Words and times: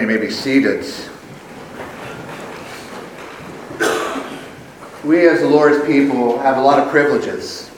You 0.00 0.06
may 0.06 0.16
be 0.16 0.30
seated. 0.30 0.84
We, 5.04 5.26
as 5.26 5.40
the 5.40 5.48
Lord's 5.48 5.84
people, 5.86 6.38
have 6.38 6.56
a 6.56 6.60
lot 6.60 6.78
of 6.78 6.88
privileges. 6.90 7.68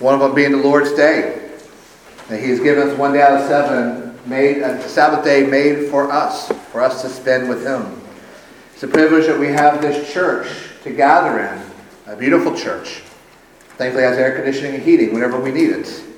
One 0.00 0.14
of 0.14 0.20
them 0.20 0.34
being 0.34 0.50
the 0.50 0.56
Lord's 0.56 0.92
Day. 0.94 1.52
And 2.28 2.40
He 2.40 2.48
has 2.50 2.58
given 2.58 2.88
us 2.88 2.98
one 2.98 3.12
day 3.12 3.22
out 3.22 3.40
of 3.40 3.46
seven, 3.46 4.18
made 4.26 4.58
a 4.58 4.88
Sabbath 4.88 5.24
day 5.24 5.46
made 5.46 5.88
for 5.88 6.10
us, 6.10 6.48
for 6.72 6.80
us 6.80 7.02
to 7.02 7.08
spend 7.08 7.48
with 7.48 7.64
Him. 7.64 8.00
It's 8.72 8.82
a 8.82 8.88
privilege 8.88 9.26
that 9.26 9.38
we 9.38 9.46
have 9.48 9.80
this 9.80 10.12
church 10.12 10.48
to 10.82 10.90
gather 10.90 11.38
in, 11.38 12.12
a 12.12 12.16
beautiful 12.16 12.56
church. 12.56 13.02
Thankfully, 13.76 14.02
has 14.02 14.18
air 14.18 14.34
conditioning 14.34 14.74
and 14.74 14.82
heating 14.82 15.14
whenever 15.14 15.38
we 15.38 15.52
need 15.52 15.70
it. 15.70 16.13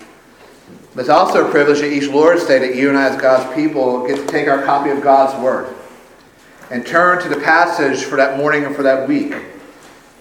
But 0.97 1.03
it's 1.03 1.11
also 1.11 1.47
a 1.47 1.51
privilege 1.51 1.81
that 1.81 1.93
each 1.93 2.09
Lord's 2.09 2.47
Day 2.47 2.59
that 2.59 2.75
you 2.75 2.89
and 2.89 2.97
I, 2.97 3.11
as 3.11 3.21
God's 3.21 3.55
people, 3.55 4.07
get 4.07 4.17
to 4.17 4.27
take 4.27 4.49
our 4.49 4.63
copy 4.63 4.89
of 4.89 5.03
God's 5.03 5.39
Word 5.43 5.77
and 6.71 6.87
turn 6.87 7.23
to 7.23 7.29
the 7.29 7.37
passage 7.37 8.05
for 8.05 8.17
that 8.17 8.39
morning 8.39 8.65
and 8.65 8.75
for 8.75 8.83
that 8.83 9.07
week. 9.07 9.35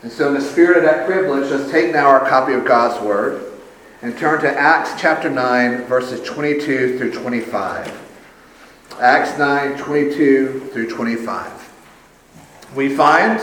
And 0.04 0.12
so, 0.12 0.28
in 0.28 0.34
the 0.34 0.42
spirit 0.42 0.76
of 0.76 0.84
that 0.84 1.06
privilege, 1.08 1.50
let's 1.50 1.72
take 1.72 1.94
now 1.94 2.08
our 2.08 2.28
copy 2.28 2.52
of 2.52 2.66
God's 2.66 3.02
Word 3.02 3.54
and 4.02 4.18
turn 4.18 4.42
to 4.42 4.52
Acts 4.52 5.00
chapter 5.02 5.30
9, 5.30 5.84
verses 5.86 6.20
22 6.28 6.98
through 6.98 7.14
25. 7.14 8.98
Acts 9.00 9.40
9, 9.40 9.78
22 9.78 10.72
through 10.73 10.90
25. 10.90 11.73
We 12.76 12.94
find 12.94 13.40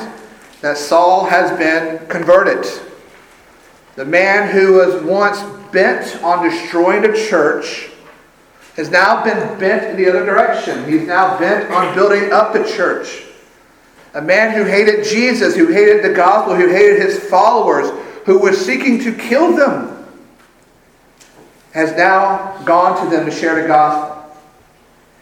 that 0.60 0.76
Saul 0.76 1.24
has 1.24 1.58
been 1.58 2.06
converted. 2.08 2.70
The 3.96 4.04
man 4.04 4.50
who 4.50 4.74
was 4.74 5.02
once 5.02 5.40
bent 5.72 6.22
on 6.22 6.48
destroying 6.48 7.02
the 7.02 7.12
church 7.28 7.88
has 8.76 8.90
now 8.90 9.22
been 9.22 9.58
bent 9.58 9.84
in 9.90 9.96
the 9.96 10.08
other 10.08 10.24
direction. 10.24 10.88
He's 10.88 11.06
now 11.06 11.38
bent 11.38 11.70
on 11.70 11.94
building 11.94 12.32
up 12.32 12.52
the 12.52 12.64
church. 12.64 13.24
A 14.14 14.22
man 14.22 14.56
who 14.56 14.64
hated 14.64 15.04
Jesus, 15.04 15.54
who 15.54 15.68
hated 15.68 16.04
the 16.04 16.14
gospel, 16.14 16.54
who 16.54 16.68
hated 16.68 17.00
his 17.00 17.18
followers, 17.18 17.90
who 18.24 18.38
was 18.38 18.64
seeking 18.64 18.98
to 19.00 19.12
kill 19.12 19.54
them, 19.56 20.06
has 21.72 21.96
now 21.96 22.62
gone 22.64 23.02
to 23.02 23.10
them 23.14 23.26
to 23.26 23.32
share 23.32 23.60
the 23.60 23.68
gospel. 23.68 24.18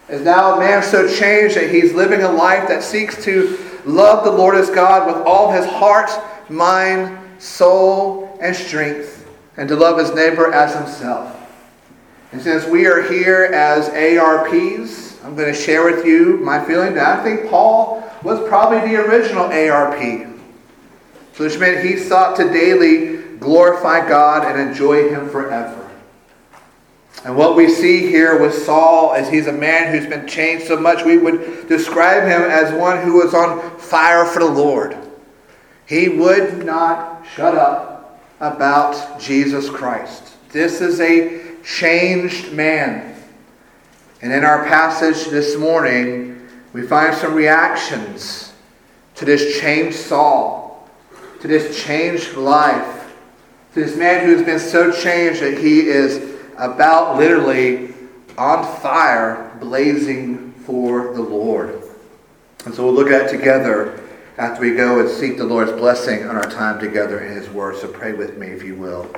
Is 0.08 0.22
now 0.22 0.56
a 0.56 0.61
man 0.61 0.83
so 0.83 1.06
changed 1.08 1.56
that 1.56 1.70
he's 1.70 1.92
living 1.94 2.22
a 2.22 2.30
life 2.30 2.67
that 2.67 2.83
seeks 2.83 3.22
to 3.24 3.58
love 3.84 4.24
the 4.24 4.30
Lord 4.30 4.56
as 4.56 4.69
God 4.69 5.06
with 5.06 5.24
all 5.24 5.52
his 5.52 5.64
heart, 5.67 6.11
mind, 6.48 7.17
soul, 7.41 8.36
and 8.42 8.55
strength 8.55 9.19
and 9.61 9.69
to 9.69 9.77
love 9.77 9.98
his 9.98 10.14
neighbor 10.14 10.50
as 10.55 10.75
himself. 10.75 11.36
And 12.33 12.41
since 12.41 12.64
we 12.64 12.86
are 12.86 13.03
here 13.03 13.44
as 13.53 13.91
ARPs, 13.91 15.22
I'm 15.22 15.36
going 15.36 15.52
to 15.52 15.61
share 15.61 15.84
with 15.84 16.06
you 16.06 16.39
my 16.39 16.64
feeling 16.64 16.94
that 16.94 17.20
I 17.20 17.22
think 17.22 17.50
Paul 17.50 18.11
was 18.22 18.41
probably 18.48 18.80
the 18.91 18.97
original 18.97 19.44
ARP. 19.44 20.00
So 21.34 21.44
which 21.44 21.58
meant 21.58 21.86
he 21.86 21.98
sought 21.98 22.36
to 22.36 22.44
daily 22.44 23.19
glorify 23.36 24.08
God 24.08 24.50
and 24.50 24.70
enjoy 24.70 25.11
him 25.11 25.28
forever. 25.28 25.91
And 27.27 27.36
what 27.36 27.55
we 27.55 27.69
see 27.69 28.06
here 28.06 28.41
with 28.41 28.55
Saul 28.55 29.12
is 29.12 29.28
he's 29.28 29.47
a 29.47 29.52
man 29.52 29.92
who's 29.92 30.08
been 30.08 30.27
changed 30.27 30.69
so 30.69 30.80
much, 30.80 31.05
we 31.05 31.19
would 31.19 31.69
describe 31.69 32.22
him 32.22 32.41
as 32.41 32.72
one 32.72 33.02
who 33.02 33.22
was 33.22 33.34
on 33.34 33.78
fire 33.78 34.24
for 34.24 34.39
the 34.39 34.50
Lord. 34.50 34.97
He 35.84 36.08
would 36.08 36.64
not 36.64 37.27
shut 37.34 37.55
up 37.55 37.89
about 38.41 39.20
Jesus 39.20 39.69
Christ. 39.69 40.34
This 40.50 40.80
is 40.80 41.00
a 41.00 41.55
changed 41.62 42.52
man. 42.52 43.14
And 44.22 44.33
in 44.33 44.44
our 44.44 44.64
passage 44.66 45.27
this 45.27 45.56
morning, 45.56 46.48
we 46.73 46.83
find 46.83 47.14
some 47.14 47.34
reactions 47.34 48.52
to 49.17 49.24
this 49.24 49.61
changed 49.61 49.96
Saul, 49.96 50.89
to 51.40 51.48
this 51.48 51.83
changed 51.83 52.34
life, 52.36 53.12
to 53.74 53.84
this 53.84 53.96
man 53.96 54.24
who 54.27 54.34
has 54.36 54.45
been 54.45 54.58
so 54.58 54.90
changed 54.90 55.42
that 55.42 55.58
he 55.58 55.80
is 55.80 56.39
about 56.57 57.18
literally 57.18 57.95
on 58.39 58.64
fire, 58.80 59.57
blazing 59.61 60.52
for 60.64 61.14
the 61.14 61.22
Lord. 61.22 61.83
And 62.64 62.74
so 62.74 62.84
we'll 62.84 62.95
look 62.95 63.11
at 63.11 63.27
it 63.27 63.36
together 63.36 64.01
after 64.40 64.62
we 64.62 64.74
go 64.74 64.98
and 65.01 65.08
seek 65.11 65.36
the 65.36 65.45
Lord's 65.45 65.73
blessing 65.73 66.27
on 66.27 66.34
our 66.34 66.51
time 66.51 66.80
together 66.80 67.20
in 67.20 67.36
His 67.36 67.51
Word. 67.51 67.77
So 67.77 67.89
pray 67.89 68.14
with 68.14 68.39
me, 68.39 68.46
if 68.46 68.62
you 68.62 68.74
will. 68.74 69.14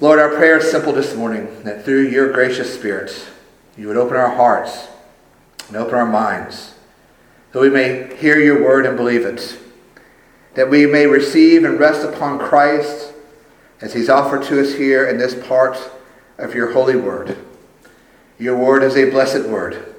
Lord, 0.00 0.18
our 0.18 0.30
prayer 0.30 0.56
is 0.56 0.70
simple 0.70 0.94
this 0.94 1.14
morning 1.14 1.64
that 1.64 1.84
through 1.84 2.08
your 2.08 2.32
gracious 2.32 2.74
Spirit, 2.74 3.28
you 3.76 3.86
would 3.86 3.98
open 3.98 4.16
our 4.16 4.34
hearts 4.34 4.88
and 5.68 5.76
open 5.76 5.96
our 5.96 6.06
minds, 6.06 6.76
that 7.52 7.60
we 7.60 7.68
may 7.68 8.16
hear 8.16 8.40
your 8.40 8.62
word 8.62 8.86
and 8.86 8.96
believe 8.96 9.26
it, 9.26 9.58
that 10.54 10.70
we 10.70 10.86
may 10.86 11.06
receive 11.06 11.62
and 11.64 11.78
rest 11.78 12.08
upon 12.08 12.38
Christ 12.38 13.12
as 13.82 13.92
he's 13.92 14.08
offered 14.08 14.44
to 14.44 14.62
us 14.62 14.76
here 14.76 15.06
in 15.06 15.18
this 15.18 15.34
part 15.46 15.76
of 16.38 16.54
your 16.54 16.72
holy 16.72 16.96
word. 16.96 17.36
Your 18.38 18.56
word 18.56 18.82
is 18.82 18.96
a 18.96 19.10
blessed 19.10 19.46
word. 19.46 19.94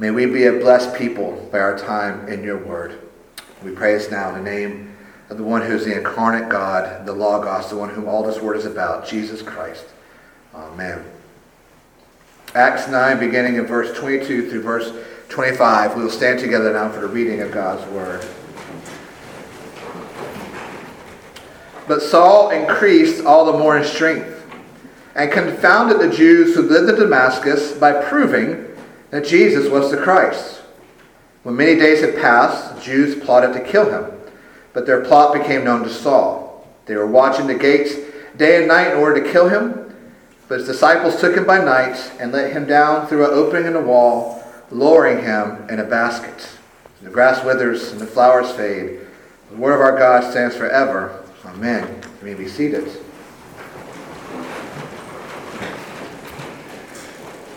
May 0.00 0.10
we 0.10 0.24
be 0.24 0.46
a 0.46 0.52
blessed 0.52 0.94
people 0.94 1.46
by 1.52 1.58
our 1.58 1.76
time 1.78 2.26
in 2.26 2.42
your 2.42 2.56
word. 2.56 2.98
We 3.62 3.72
pray 3.72 3.92
this 3.92 4.10
now 4.10 4.34
in 4.34 4.42
the 4.42 4.50
name 4.50 4.96
of 5.28 5.36
the 5.36 5.42
one 5.42 5.60
who 5.60 5.74
is 5.74 5.84
the 5.84 5.94
incarnate 5.94 6.48
God, 6.48 7.04
the 7.04 7.12
Logos, 7.12 7.68
the 7.68 7.76
one 7.76 7.90
whom 7.90 8.08
all 8.08 8.22
this 8.22 8.40
word 8.40 8.56
is 8.56 8.64
about, 8.64 9.06
Jesus 9.06 9.42
Christ. 9.42 9.84
Amen. 10.54 11.04
Acts 12.54 12.88
9, 12.88 13.18
beginning 13.18 13.56
in 13.56 13.66
verse 13.66 13.94
22 13.98 14.48
through 14.48 14.62
verse 14.62 14.90
25. 15.28 15.94
We 15.94 16.04
will 16.04 16.10
stand 16.10 16.40
together 16.40 16.72
now 16.72 16.90
for 16.90 17.00
the 17.00 17.06
reading 17.06 17.42
of 17.42 17.52
God's 17.52 17.86
word. 17.92 18.24
But 21.86 22.00
Saul 22.00 22.48
increased 22.52 23.26
all 23.26 23.52
the 23.52 23.58
more 23.58 23.76
in 23.76 23.84
strength 23.84 24.50
and 25.14 25.30
confounded 25.30 26.00
the 26.00 26.08
Jews 26.16 26.54
who 26.54 26.62
lived 26.62 26.88
in 26.88 26.94
Damascus 26.94 27.72
by 27.72 28.02
proving 28.02 28.69
that 29.10 29.26
Jesus 29.26 29.68
was 29.68 29.90
the 29.90 29.96
Christ. 29.96 30.62
When 31.42 31.56
many 31.56 31.78
days 31.78 32.00
had 32.00 32.16
passed, 32.16 32.76
the 32.76 32.80
Jews 32.82 33.22
plotted 33.24 33.52
to 33.54 33.60
kill 33.60 33.90
him, 33.90 34.18
but 34.72 34.86
their 34.86 35.04
plot 35.04 35.32
became 35.32 35.64
known 35.64 35.82
to 35.82 35.90
Saul. 35.90 36.68
They 36.86 36.96
were 36.96 37.06
watching 37.06 37.46
the 37.46 37.54
gates 37.54 37.94
day 38.36 38.58
and 38.58 38.68
night 38.68 38.92
in 38.92 38.98
order 38.98 39.22
to 39.22 39.32
kill 39.32 39.48
him, 39.48 39.94
but 40.48 40.58
his 40.58 40.68
disciples 40.68 41.20
took 41.20 41.36
him 41.36 41.46
by 41.46 41.64
night 41.64 42.12
and 42.20 42.32
let 42.32 42.52
him 42.52 42.66
down 42.66 43.06
through 43.06 43.24
an 43.24 43.32
opening 43.32 43.66
in 43.66 43.72
the 43.72 43.80
wall, 43.80 44.44
lowering 44.70 45.24
him 45.24 45.68
in 45.68 45.78
a 45.78 45.84
basket. 45.84 46.48
The 47.02 47.10
grass 47.10 47.44
withers 47.44 47.92
and 47.92 48.00
the 48.00 48.06
flowers 48.06 48.50
fade. 48.52 49.00
The 49.50 49.56
word 49.56 49.74
of 49.74 49.80
our 49.80 49.98
God 49.98 50.30
stands 50.30 50.56
forever. 50.56 51.24
Amen. 51.46 52.02
You 52.20 52.26
may 52.26 52.34
be 52.34 52.48
seated. 52.48 52.88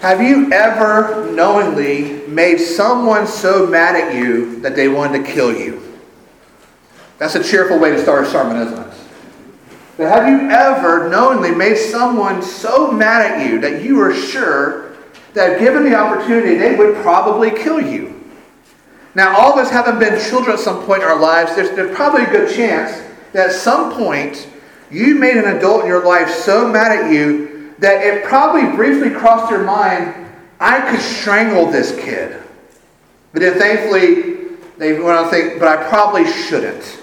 Have 0.03 0.21
you 0.21 0.51
ever 0.51 1.31
knowingly 1.31 2.27
made 2.27 2.57
someone 2.57 3.25
so 3.25 3.65
mad 3.65 3.95
at 3.95 4.13
you 4.13 4.59
that 4.59 4.75
they 4.75 4.89
wanted 4.89 5.25
to 5.25 5.31
kill 5.31 5.57
you? 5.57 5.81
That's 7.19 7.35
a 7.35 7.41
cheerful 7.41 7.79
way 7.79 7.91
to 7.91 8.01
start 8.01 8.27
a 8.27 8.29
sermon, 8.29 8.57
isn't 8.67 8.79
it? 8.79 8.93
But 9.95 10.09
have 10.09 10.27
you 10.27 10.49
ever 10.49 11.09
knowingly 11.09 11.55
made 11.55 11.77
someone 11.77 12.41
so 12.41 12.91
mad 12.91 13.31
at 13.31 13.49
you 13.49 13.61
that 13.61 13.81
you 13.81 13.95
were 13.95 14.13
sure 14.13 14.93
that 15.35 15.61
given 15.61 15.85
the 15.85 15.95
opportunity, 15.95 16.57
they 16.57 16.75
would 16.75 16.95
probably 16.95 17.51
kill 17.51 17.79
you? 17.79 18.29
Now, 19.15 19.39
all 19.39 19.53
of 19.53 19.57
us 19.57 19.71
haven't 19.71 19.99
been 19.99 20.21
children 20.29 20.57
at 20.57 20.59
some 20.59 20.83
point 20.83 21.03
in 21.03 21.07
our 21.07 21.17
lives. 21.17 21.55
There's, 21.55 21.69
there's 21.77 21.95
probably 21.95 22.23
a 22.23 22.29
good 22.29 22.53
chance 22.53 22.91
that 23.31 23.51
at 23.51 23.55
some 23.55 23.93
point 23.93 24.49
you 24.91 25.15
made 25.15 25.37
an 25.37 25.55
adult 25.55 25.83
in 25.83 25.87
your 25.87 26.05
life 26.05 26.29
so 26.29 26.67
mad 26.67 26.91
at 26.91 27.09
you 27.09 27.52
that 27.83 28.01
it 28.01 28.23
probably 28.23 28.73
briefly 28.77 29.09
crossed 29.09 29.51
your 29.51 29.65
mind, 29.65 30.15
I 30.57 30.89
could 30.89 31.01
strangle 31.01 31.69
this 31.69 31.93
kid. 31.99 32.41
But 33.33 33.41
then 33.41 33.59
thankfully, 33.59 34.55
they 34.77 34.93
went 34.93 35.17
on 35.17 35.25
to 35.25 35.29
think, 35.29 35.59
but 35.59 35.67
I 35.67 35.89
probably 35.89 36.25
shouldn't. 36.25 36.97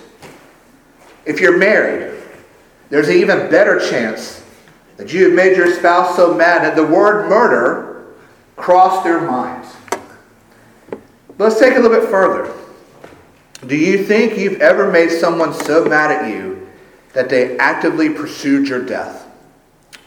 If 1.27 1.38
you're 1.38 1.59
married, 1.59 2.19
there's 2.88 3.09
an 3.09 3.17
even 3.17 3.50
better 3.50 3.79
chance 3.79 4.43
that 4.97 5.12
you 5.12 5.25
have 5.25 5.35
made 5.35 5.55
your 5.55 5.71
spouse 5.75 6.17
so 6.17 6.32
mad 6.32 6.62
that 6.62 6.77
the 6.77 6.87
word 6.87 7.29
murder 7.29 8.15
crossed 8.56 9.05
their 9.05 9.21
minds. 9.21 9.69
Let's 11.37 11.61
take 11.61 11.75
it 11.75 11.77
a 11.77 11.81
little 11.82 12.00
bit 12.00 12.09
further. 12.09 12.55
Do 13.67 13.77
you 13.77 14.03
think 14.03 14.38
you've 14.38 14.62
ever 14.62 14.91
made 14.91 15.11
someone 15.11 15.53
so 15.53 15.85
mad 15.85 16.11
at 16.11 16.35
you 16.35 16.67
that 17.12 17.29
they 17.29 17.59
actively 17.59 18.09
pursued 18.09 18.67
your 18.67 18.82
death? 18.82 19.19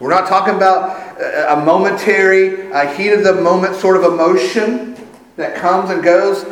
We're 0.03 0.09
not 0.09 0.27
talking 0.27 0.55
about 0.55 0.99
uh, 1.17 1.55
a 1.55 1.65
momentary, 1.65 2.69
a 2.71 2.93
heat 2.93 3.13
of 3.13 3.23
the 3.23 3.35
moment 3.35 3.73
sort 3.77 3.95
of 3.95 4.03
emotion 4.03 4.97
that 5.37 5.55
comes 5.55 5.91
and 5.91 6.03
goes, 6.03 6.45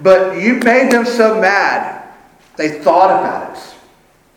but 0.00 0.40
you 0.40 0.54
made 0.54 0.90
them 0.90 1.04
so 1.04 1.38
mad, 1.38 2.02
they 2.56 2.80
thought 2.80 3.10
about 3.10 3.58
it. 3.58 3.74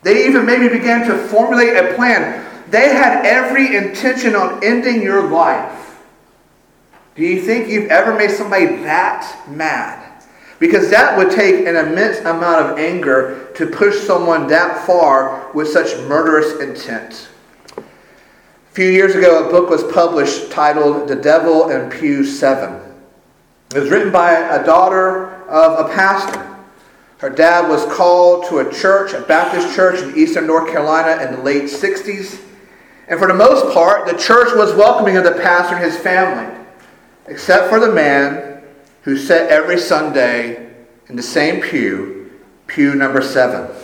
They 0.04 0.28
even 0.28 0.46
maybe 0.46 0.68
began 0.68 1.08
to 1.08 1.18
formulate 1.18 1.78
a 1.78 1.94
plan. 1.94 2.46
They 2.70 2.90
had 2.90 3.26
every 3.26 3.74
intention 3.74 4.36
on 4.36 4.62
ending 4.62 5.02
your 5.02 5.30
life. 5.30 6.04
Do 7.16 7.22
you 7.24 7.42
think 7.44 7.70
you've 7.70 7.90
ever 7.90 8.18
made 8.18 8.32
somebody 8.32 8.66
that 8.66 9.48
mad? 9.48 10.26
Because 10.60 10.90
that 10.90 11.18
would 11.18 11.32
take 11.32 11.66
an 11.66 11.78
immense 11.78 12.20
amount 12.20 12.66
of 12.66 12.78
anger 12.78 13.50
to 13.56 13.66
push 13.66 14.02
someone 14.02 14.48
that 14.48 14.86
far 14.86 15.54
with 15.54 15.70
such 15.70 15.98
murderous 16.10 16.60
intent. 16.60 17.30
A 18.78 18.80
few 18.80 18.92
years 18.92 19.16
ago, 19.16 19.44
a 19.44 19.50
book 19.50 19.72
was 19.72 19.84
published 19.92 20.52
titled 20.52 21.08
The 21.08 21.16
Devil 21.16 21.72
in 21.72 21.90
Pew 21.90 22.24
7. 22.24 22.80
It 23.74 23.80
was 23.80 23.90
written 23.90 24.12
by 24.12 24.34
a 24.34 24.64
daughter 24.64 25.42
of 25.48 25.84
a 25.84 25.90
pastor. 25.96 26.56
Her 27.18 27.32
dad 27.32 27.68
was 27.68 27.84
called 27.92 28.46
to 28.50 28.60
a 28.60 28.72
church, 28.72 29.14
a 29.14 29.22
Baptist 29.22 29.76
church 29.76 30.00
in 30.04 30.16
eastern 30.16 30.46
North 30.46 30.70
Carolina 30.70 31.24
in 31.24 31.38
the 31.38 31.42
late 31.42 31.64
60s. 31.64 32.40
And 33.08 33.20
for 33.20 33.28
the 33.28 33.34
most 33.34 33.74
part, 33.74 34.06
the 34.06 34.16
church 34.16 34.50
was 34.56 34.76
welcoming 34.76 35.18
of 35.18 35.24
the 35.24 35.32
pastor 35.32 35.78
and 35.78 35.84
his 35.84 35.98
family, 35.98 36.56
except 37.26 37.72
for 37.72 37.80
the 37.80 37.92
man 37.92 38.62
who 39.02 39.18
sat 39.18 39.50
every 39.50 39.80
Sunday 39.80 40.72
in 41.08 41.16
the 41.16 41.24
same 41.24 41.62
pew, 41.62 42.32
pew 42.68 42.94
number 42.94 43.24
seven. 43.24 43.76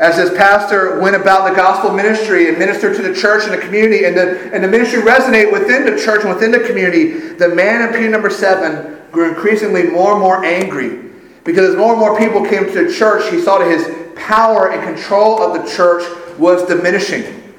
As 0.00 0.16
his 0.16 0.30
pastor 0.30 0.98
went 0.98 1.14
about 1.14 1.46
the 1.46 1.54
gospel 1.54 1.92
ministry 1.92 2.48
and 2.48 2.58
ministered 2.58 2.96
to 2.96 3.02
the 3.02 3.14
church 3.14 3.44
and 3.44 3.52
the 3.52 3.58
community, 3.58 4.06
and 4.06 4.16
the, 4.16 4.50
and 4.52 4.64
the 4.64 4.68
ministry 4.68 5.02
resonated 5.02 5.52
within 5.52 5.84
the 5.84 6.02
church 6.02 6.24
and 6.24 6.34
within 6.34 6.50
the 6.50 6.60
community, 6.60 7.34
the 7.34 7.50
man 7.50 7.86
in 7.86 7.94
pew 7.94 8.08
number 8.08 8.30
seven 8.30 8.98
grew 9.12 9.28
increasingly 9.28 9.84
more 9.84 10.12
and 10.12 10.20
more 10.20 10.42
angry 10.42 11.10
because 11.44 11.68
as 11.68 11.76
more 11.76 11.92
and 11.92 12.00
more 12.00 12.18
people 12.18 12.44
came 12.44 12.64
to 12.64 12.84
the 12.84 12.92
church, 12.92 13.30
he 13.30 13.40
saw 13.40 13.58
that 13.58 13.70
his 13.70 13.94
power 14.16 14.70
and 14.72 14.82
control 14.82 15.42
of 15.42 15.62
the 15.62 15.70
church 15.70 16.02
was 16.38 16.66
diminishing. 16.66 17.54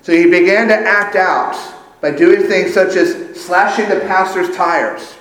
So 0.00 0.12
he 0.12 0.24
began 0.30 0.68
to 0.68 0.74
act 0.74 1.16
out 1.16 1.54
by 2.00 2.12
doing 2.12 2.44
things 2.44 2.72
such 2.72 2.96
as 2.96 3.38
slashing 3.38 3.88
the 3.90 4.00
pastor's 4.00 4.56
tires, 4.56 5.16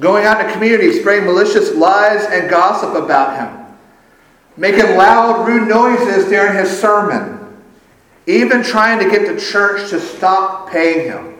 going 0.00 0.26
out 0.26 0.40
in 0.40 0.46
the 0.46 0.52
community, 0.52 0.92
spreading 0.92 1.24
malicious 1.24 1.74
lies 1.74 2.26
and 2.26 2.50
gossip 2.50 2.94
about 2.94 3.38
him, 3.38 3.59
making 4.56 4.96
loud, 4.96 5.46
rude 5.46 5.68
noises 5.68 6.26
during 6.26 6.56
his 6.56 6.70
sermon, 6.80 7.38
even 8.26 8.62
trying 8.62 8.98
to 8.98 9.10
get 9.10 9.26
the 9.26 9.40
church 9.40 9.90
to 9.90 10.00
stop 10.00 10.70
paying 10.70 11.06
him. 11.06 11.36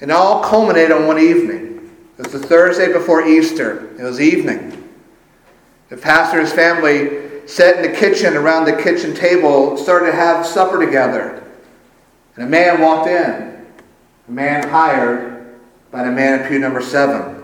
And 0.00 0.12
all 0.12 0.44
culminated 0.44 0.92
on 0.92 1.06
one 1.06 1.18
evening. 1.18 1.90
It 2.18 2.24
was 2.24 2.32
the 2.32 2.46
Thursday 2.46 2.92
before 2.92 3.26
Easter. 3.26 3.94
It 3.98 4.02
was 4.02 4.20
evening. 4.20 4.88
The 5.88 5.96
pastor's 5.96 6.52
family 6.52 7.46
sat 7.46 7.76
in 7.76 7.90
the 7.90 7.98
kitchen 7.98 8.36
around 8.36 8.66
the 8.66 8.80
kitchen 8.82 9.14
table, 9.14 9.76
started 9.76 10.06
to 10.06 10.12
have 10.12 10.44
supper 10.44 10.84
together. 10.84 11.42
And 12.36 12.44
a 12.44 12.48
man 12.48 12.80
walked 12.80 13.08
in. 13.08 13.66
A 14.28 14.30
man 14.30 14.68
hired 14.68 15.58
by 15.90 16.04
the 16.04 16.10
man 16.10 16.40
in 16.40 16.48
pew 16.48 16.58
number 16.58 16.82
seven. 16.82 17.42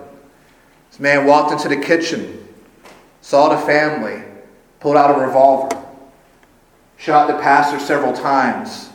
This 0.90 1.00
man 1.00 1.26
walked 1.26 1.52
into 1.52 1.68
the 1.68 1.82
kitchen, 1.82 2.43
saw 3.24 3.48
the 3.48 3.66
family, 3.66 4.22
pulled 4.80 4.98
out 4.98 5.16
a 5.16 5.18
revolver, 5.18 5.82
shot 6.98 7.26
the 7.26 7.42
pastor 7.42 7.78
several 7.78 8.12
times, 8.12 8.90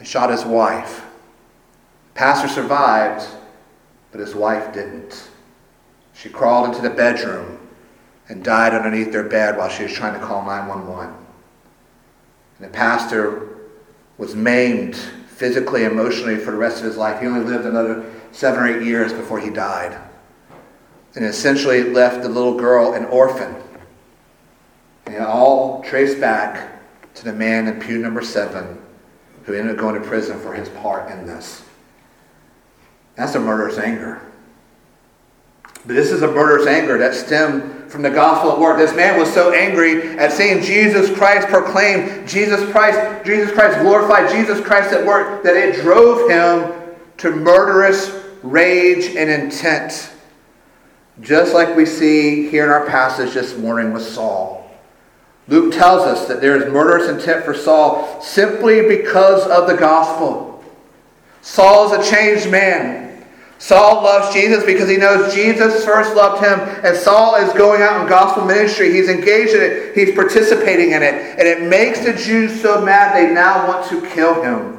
and 0.00 0.08
shot 0.08 0.30
his 0.30 0.44
wife. 0.44 1.04
The 2.12 2.18
pastor 2.18 2.48
survived 2.48 3.24
but 4.10 4.20
his 4.20 4.34
wife 4.34 4.74
didn't. 4.74 5.30
She 6.12 6.28
crawled 6.28 6.70
into 6.70 6.82
the 6.82 6.90
bedroom 6.90 7.60
and 8.28 8.42
died 8.42 8.74
underneath 8.74 9.12
their 9.12 9.28
bed 9.28 9.56
while 9.56 9.68
she 9.68 9.84
was 9.84 9.92
trying 9.92 10.18
to 10.18 10.26
call 10.26 10.44
911. 10.44 11.14
And 12.58 12.66
the 12.66 12.68
pastor 12.68 13.58
was 14.18 14.34
maimed 14.34 14.96
physically, 14.96 15.84
emotionally 15.84 16.36
for 16.36 16.50
the 16.50 16.56
rest 16.56 16.78
of 16.78 16.84
his 16.84 16.96
life. 16.96 17.20
He 17.20 17.28
only 17.28 17.44
lived 17.44 17.64
another 17.64 18.12
seven 18.32 18.64
or 18.64 18.66
eight 18.66 18.84
years 18.84 19.12
before 19.12 19.38
he 19.38 19.50
died. 19.50 19.96
And 21.14 21.24
essentially 21.24 21.82
left 21.82 22.22
the 22.22 22.28
little 22.28 22.58
girl 22.58 22.94
an 22.94 23.04
orphan. 23.06 23.54
And 25.06 25.14
it 25.16 25.20
all 25.20 25.82
traced 25.82 26.20
back 26.20 26.80
to 27.14 27.24
the 27.24 27.32
man 27.32 27.68
in 27.68 27.80
pew 27.80 27.98
number 27.98 28.22
seven 28.22 28.80
who 29.44 29.54
ended 29.54 29.74
up 29.74 29.80
going 29.80 30.00
to 30.00 30.06
prison 30.06 30.38
for 30.38 30.54
his 30.54 30.68
part 30.68 31.10
in 31.10 31.26
this. 31.26 31.62
That's 33.16 33.34
a 33.34 33.40
murderous 33.40 33.78
anger. 33.78 34.22
But 35.84 35.96
this 35.96 36.12
is 36.12 36.22
a 36.22 36.28
murderous 36.28 36.66
anger 36.66 36.96
that 36.98 37.14
stemmed 37.14 37.90
from 37.90 38.02
the 38.02 38.10
gospel 38.10 38.52
at 38.52 38.58
work. 38.60 38.78
This 38.78 38.94
man 38.94 39.18
was 39.18 39.32
so 39.32 39.52
angry 39.52 40.16
at 40.16 40.32
seeing 40.32 40.62
Jesus 40.62 41.14
Christ 41.16 41.48
proclaimed, 41.48 42.28
Jesus 42.28 42.64
Christ, 42.70 43.26
Jesus 43.26 43.50
Christ 43.52 43.80
glorified, 43.80 44.30
Jesus 44.30 44.60
Christ 44.60 44.92
at 44.92 45.04
work, 45.04 45.42
that 45.42 45.56
it 45.56 45.82
drove 45.82 46.30
him 46.30 46.96
to 47.18 47.30
murderous 47.32 48.24
rage 48.42 49.16
and 49.16 49.28
intent. 49.28 50.10
Just 51.20 51.52
like 51.52 51.76
we 51.76 51.84
see 51.84 52.48
here 52.48 52.64
in 52.64 52.70
our 52.70 52.86
passage 52.86 53.34
this 53.34 53.56
morning 53.56 53.92
with 53.92 54.02
Saul. 54.02 54.70
Luke 55.48 55.74
tells 55.74 56.02
us 56.02 56.26
that 56.28 56.40
there 56.40 56.56
is 56.56 56.72
murderous 56.72 57.08
intent 57.08 57.44
for 57.44 57.52
Saul 57.52 58.20
simply 58.22 58.88
because 58.88 59.46
of 59.46 59.66
the 59.68 59.76
gospel. 59.76 60.64
Saul 61.42 61.92
is 61.92 62.06
a 62.06 62.10
changed 62.10 62.50
man. 62.50 63.26
Saul 63.58 64.02
loves 64.02 64.34
Jesus 64.34 64.64
because 64.64 64.88
he 64.88 64.96
knows 64.96 65.34
Jesus 65.34 65.84
first 65.84 66.16
loved 66.16 66.42
him, 66.42 66.58
and 66.84 66.96
Saul 66.96 67.36
is 67.36 67.52
going 67.52 67.82
out 67.82 68.00
in 68.00 68.08
gospel 68.08 68.44
ministry. 68.44 68.92
He's 68.92 69.08
engaged 69.08 69.52
in 69.52 69.62
it, 69.62 69.94
he's 69.94 70.14
participating 70.14 70.92
in 70.92 71.02
it, 71.02 71.14
and 71.38 71.42
it 71.42 71.62
makes 71.68 72.00
the 72.00 72.12
Jews 72.12 72.60
so 72.60 72.84
mad 72.84 73.14
they 73.14 73.32
now 73.32 73.68
want 73.68 73.88
to 73.90 74.00
kill 74.14 74.42
him. 74.42 74.78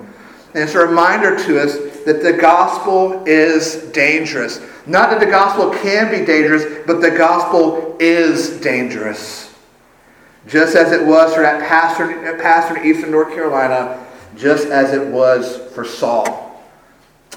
And 0.53 0.63
it's 0.63 0.75
a 0.75 0.85
reminder 0.85 1.37
to 1.45 1.61
us 1.61 1.77
that 2.05 2.21
the 2.21 2.33
gospel 2.33 3.23
is 3.25 3.83
dangerous. 3.91 4.59
Not 4.85 5.09
that 5.09 5.19
the 5.19 5.25
gospel 5.25 5.71
can 5.71 6.11
be 6.11 6.25
dangerous, 6.25 6.85
but 6.85 7.01
the 7.01 7.11
gospel 7.11 7.95
is 7.99 8.59
dangerous. 8.59 9.53
Just 10.47 10.75
as 10.75 10.91
it 10.91 11.05
was 11.05 11.33
for 11.33 11.41
that 11.41 11.67
pastor, 11.67 12.37
pastor 12.41 12.77
in 12.77 12.85
Eastern 12.85 13.11
North 13.11 13.33
Carolina, 13.33 14.05
just 14.35 14.67
as 14.67 14.93
it 14.93 15.07
was 15.07 15.57
for 15.73 15.85
Saul. 15.85 16.61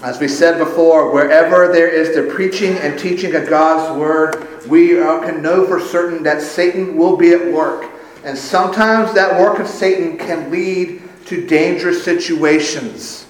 As 0.02 0.20
we 0.20 0.28
said 0.28 0.58
before, 0.58 1.12
wherever 1.12 1.72
there 1.72 1.88
is 1.88 2.14
the 2.14 2.34
preaching 2.34 2.74
and 2.78 2.98
teaching 2.98 3.34
of 3.34 3.48
God's 3.48 3.98
word, 3.98 4.66
we 4.66 5.00
uh, 5.00 5.20
can 5.20 5.40
know 5.40 5.66
for 5.66 5.80
certain 5.80 6.22
that 6.24 6.42
Satan 6.42 6.96
will 6.96 7.16
be 7.16 7.32
at 7.32 7.52
work. 7.52 7.90
And 8.24 8.36
sometimes 8.36 9.14
that 9.14 9.40
work 9.40 9.58
of 9.58 9.69
Satan 9.69 10.19
can 10.19 10.50
lead 10.50 11.02
to 11.26 11.46
dangerous 11.46 12.05
situations, 12.05 13.25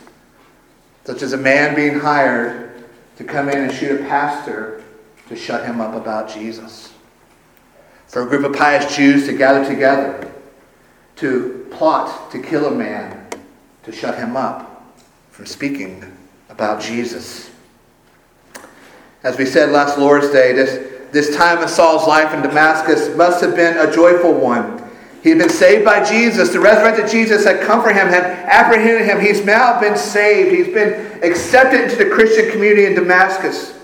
such 1.07 1.23
as 1.23 1.33
a 1.33 1.37
man 1.37 1.77
being 1.77 2.01
hired 2.01 2.85
to 3.17 3.23
come 3.23 3.49
in 3.49 3.59
and 3.59 3.73
shoot 3.73 4.01
a 4.01 4.05
pastor 4.05 4.83
to 5.29 5.37
shut 5.37 5.65
him 5.65 5.81
up 5.81 5.95
about 5.95 6.29
Jesus. 6.29 6.93
For 8.09 8.23
a 8.23 8.27
group 8.27 8.45
of 8.45 8.57
pious 8.57 8.97
Jews 8.97 9.25
to 9.27 9.33
gather 9.33 9.65
together 9.65 10.33
to 11.17 11.65
plot 11.71 12.33
to 12.33 12.43
kill 12.43 12.67
a 12.67 12.73
man 12.73 13.29
to 13.85 13.93
shut 13.93 14.19
him 14.19 14.37
up 14.37 14.93
from 15.31 15.47
speaking 15.47 16.05
about 16.49 16.83
Jesus. 16.83 17.53
As 19.23 19.39
we 19.39 19.47
said 19.47 19.71
last 19.71 19.99
Lord's 19.99 20.31
Day, 20.31 20.53
this, 20.55 21.13
this 21.13 21.37
time 21.37 21.63
in 21.63 21.69
Saul's 21.69 22.09
life 22.09 22.35
in 22.35 22.43
Damascus 22.43 23.15
must 23.17 23.41
have 23.43 23.55
been 23.55 23.79
a 23.79 23.93
joyful 23.93 24.35
one. 24.35 24.83
He 25.27 25.31
had 25.31 25.41
been 25.41 25.49
saved 25.49 25.85
by 25.85 26.05
Jesus. 26.05 26.53
The 26.53 26.61
resurrected 26.61 27.11
Jesus 27.11 27.45
had 27.45 27.61
comforted 27.61 27.97
him, 27.97 28.07
had 28.07 28.23
apprehended 28.23 29.09
him. 29.09 29.21
He's 29.21 29.45
now 29.45 29.81
been 29.81 29.97
saved. 29.97 30.55
He's 30.55 30.73
been 30.73 31.21
accepted 31.21 31.81
into 31.81 31.97
the 31.97 32.09
Christian 32.09 32.49
community 32.53 32.85
in 32.85 32.95
Damascus. 32.95 33.77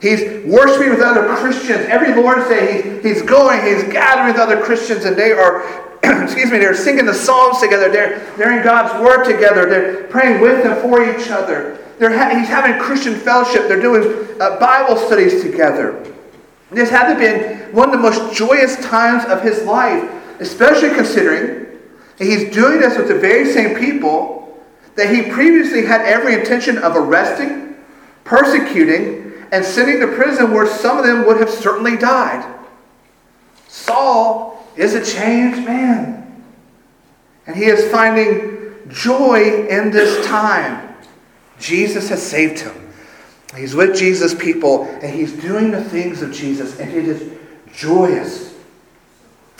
He's 0.00 0.46
worshiping 0.46 0.90
with 0.90 1.00
other 1.00 1.34
Christians. 1.34 1.80
Every 1.88 2.14
Lord's 2.14 2.48
Day, 2.48 3.00
he's, 3.02 3.22
going, 3.22 3.60
he's 3.66 3.82
gathering 3.92 4.34
with 4.34 4.40
other 4.40 4.62
Christians, 4.62 5.04
and 5.04 5.16
they 5.16 5.32
are 5.32 5.62
excuse 6.22 6.52
me, 6.52 6.58
they're 6.58 6.76
singing 6.76 7.06
the 7.06 7.12
Psalms 7.12 7.58
together. 7.58 7.90
They're, 7.90 8.20
they're 8.36 8.56
in 8.56 8.62
God's 8.62 9.02
Word 9.02 9.24
together. 9.24 9.68
They're 9.68 10.04
praying 10.04 10.40
with 10.40 10.64
and 10.64 10.80
for 10.80 11.02
each 11.02 11.28
other. 11.28 11.84
They're 11.98 12.16
ha- 12.16 12.38
he's 12.38 12.46
having 12.46 12.80
Christian 12.80 13.16
fellowship. 13.16 13.66
They're 13.66 13.82
doing 13.82 14.28
uh, 14.40 14.60
Bible 14.60 14.96
studies 14.96 15.42
together. 15.42 16.06
This 16.70 16.88
had 16.88 17.12
to 17.12 17.18
been 17.18 17.74
one 17.74 17.88
of 17.88 17.92
the 17.92 18.10
most 18.10 18.32
joyous 18.36 18.76
times 18.76 19.24
of 19.24 19.42
his 19.42 19.64
life, 19.64 20.08
especially 20.40 20.90
considering 20.90 21.78
that 22.16 22.24
he's 22.24 22.52
doing 22.54 22.80
this 22.80 22.96
with 22.96 23.08
the 23.08 23.18
very 23.18 23.50
same 23.50 23.78
people 23.78 24.58
that 24.94 25.14
he 25.14 25.30
previously 25.30 25.84
had 25.84 26.00
every 26.00 26.34
intention 26.34 26.78
of 26.78 26.96
arresting, 26.96 27.76
persecuting, 28.24 29.32
and 29.52 29.64
sending 29.64 30.00
to 30.00 30.08
prison 30.08 30.52
where 30.52 30.66
some 30.66 30.98
of 30.98 31.04
them 31.04 31.24
would 31.26 31.38
have 31.38 31.50
certainly 31.50 31.96
died. 31.96 32.44
Saul 33.68 34.66
is 34.76 34.94
a 34.94 35.04
changed 35.04 35.64
man. 35.64 36.44
And 37.46 37.56
he 37.56 37.64
is 37.64 37.90
finding 37.90 38.74
joy 38.88 39.66
in 39.68 39.90
this 39.90 40.26
time. 40.26 40.96
Jesus 41.58 42.08
has 42.08 42.22
saved 42.22 42.60
him. 42.60 42.92
He's 43.56 43.74
with 43.74 43.96
Jesus' 43.96 44.34
people, 44.34 44.84
and 45.02 45.14
he's 45.14 45.32
doing 45.32 45.70
the 45.70 45.82
things 45.82 46.22
of 46.22 46.32
Jesus, 46.32 46.78
and 46.78 46.92
it 46.92 47.08
is 47.08 47.32
joyous. 47.72 48.54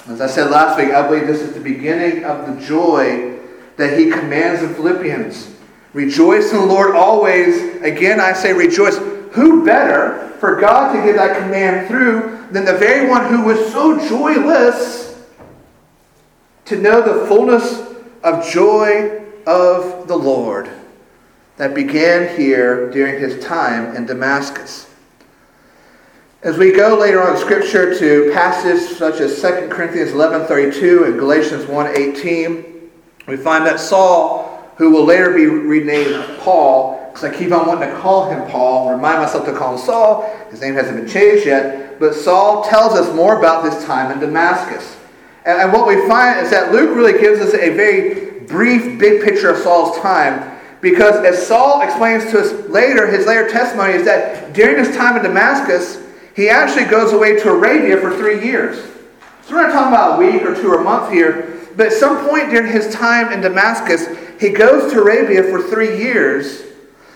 As 0.09 0.21
I 0.21 0.27
said 0.27 0.51
last 0.51 0.79
week, 0.79 0.91
I 0.91 1.07
believe 1.07 1.27
this 1.27 1.43
is 1.43 1.53
the 1.53 1.61
beginning 1.61 2.25
of 2.25 2.47
the 2.47 2.65
joy 2.65 3.39
that 3.77 3.99
he 3.99 4.11
commands 4.11 4.63
in 4.63 4.75
Philippians, 4.75 5.55
Rejoice 5.93 6.53
in 6.53 6.59
the 6.59 6.67
Lord 6.67 6.95
always. 6.95 7.77
Again, 7.83 8.21
I 8.21 8.33
say 8.33 8.53
rejoice. 8.53 8.99
Who 9.33 9.65
better 9.65 10.29
for 10.39 10.61
God 10.61 10.93
to 10.93 11.03
give 11.03 11.17
that 11.17 11.39
command 11.39 11.89
through 11.89 12.47
than 12.51 12.65
the 12.65 12.75
very 12.75 13.09
one 13.09 13.27
who 13.27 13.45
was 13.45 13.73
so 13.73 13.99
joyless 14.09 15.23
to 16.67 16.77
know 16.77 17.01
the 17.01 17.27
fullness 17.27 17.81
of 18.23 18.47
joy 18.51 19.25
of 19.47 20.09
the 20.09 20.17
Lord 20.17 20.69
that 21.57 21.75
began 21.75 22.37
here 22.39 22.91
during 22.91 23.21
his 23.21 23.43
time 23.45 23.97
in 23.97 24.07
Damascus? 24.07 24.88
As 26.41 26.57
we 26.57 26.71
go 26.71 26.97
later 26.97 27.21
on 27.21 27.35
in 27.35 27.41
Scripture 27.41 27.99
to 27.99 28.31
passages 28.33 28.97
such 28.97 29.19
as 29.19 29.43
2 29.43 29.71
Corinthians 29.71 30.13
11.32 30.13 31.07
and 31.07 31.19
Galatians 31.19 31.65
1.18, 31.65 32.81
we 33.27 33.37
find 33.37 33.67
that 33.67 33.81
Saul, 33.81 34.73
who 34.77 34.93
will 34.93 35.05
later 35.05 35.33
be 35.35 35.47
renamed 35.47 36.39
Paul, 36.39 37.09
because 37.09 37.25
I 37.25 37.37
keep 37.37 37.51
on 37.51 37.67
wanting 37.67 37.91
to 37.91 37.97
call 37.97 38.31
him 38.31 38.49
Paul, 38.49 38.89
remind 38.89 39.21
myself 39.21 39.47
to 39.47 39.53
call 39.53 39.73
him 39.73 39.85
Saul, 39.85 40.33
his 40.49 40.61
name 40.61 40.75
hasn't 40.75 40.97
been 40.97 41.09
changed 41.09 41.45
yet, 41.45 41.99
but 41.99 42.15
Saul 42.15 42.63
tells 42.63 42.93
us 42.93 43.13
more 43.17 43.37
about 43.41 43.65
this 43.65 43.85
time 43.85 44.13
in 44.13 44.21
Damascus. 44.21 44.97
And, 45.45 45.61
and 45.61 45.73
what 45.73 45.89
we 45.89 46.07
find 46.07 46.39
is 46.39 46.53
that 46.53 46.71
Luke 46.71 46.95
really 46.95 47.19
gives 47.19 47.41
us 47.41 47.53
a 47.55 47.71
very 47.71 48.43
brief, 48.43 48.97
big 49.01 49.25
picture 49.25 49.51
of 49.51 49.59
Saul's 49.59 49.99
time, 49.99 50.57
because 50.83 51.17
as 51.25 51.45
Saul 51.45 51.83
explains 51.83 52.31
to 52.31 52.39
us 52.39 52.69
later, 52.69 53.09
his 53.09 53.27
later 53.27 53.49
testimony 53.49 53.95
is 53.95 54.05
that 54.05 54.53
during 54.53 54.79
his 54.79 54.97
time 54.97 55.17
in 55.17 55.25
Damascus, 55.25 56.05
he 56.39 56.49
actually 56.49 56.85
goes 56.85 57.13
away 57.13 57.37
to 57.37 57.51
Arabia 57.51 58.01
for 58.01 58.17
three 58.17 58.45
years. 58.45 58.79
So 59.43 59.57
we're 59.57 59.67
not 59.67 59.73
talking 59.73 59.93
about 59.93 60.23
a 60.23 60.25
week 60.25 60.43
or 60.43 60.55
two 60.55 60.71
or 60.71 60.81
a 60.81 60.85
month 60.85 61.13
here, 61.13 61.59
but 61.77 61.89
at 61.89 61.93
some 61.95 62.29
point 62.29 62.51
during 62.51 62.71
his 62.71 62.95
time 62.95 63.33
in 63.33 63.41
Damascus, 63.41 64.07
he 64.41 64.51
goes 64.51 64.93
to 64.93 65.01
Arabia 65.01 65.43
for 65.43 65.61
three 65.61 65.99
years 65.99 66.63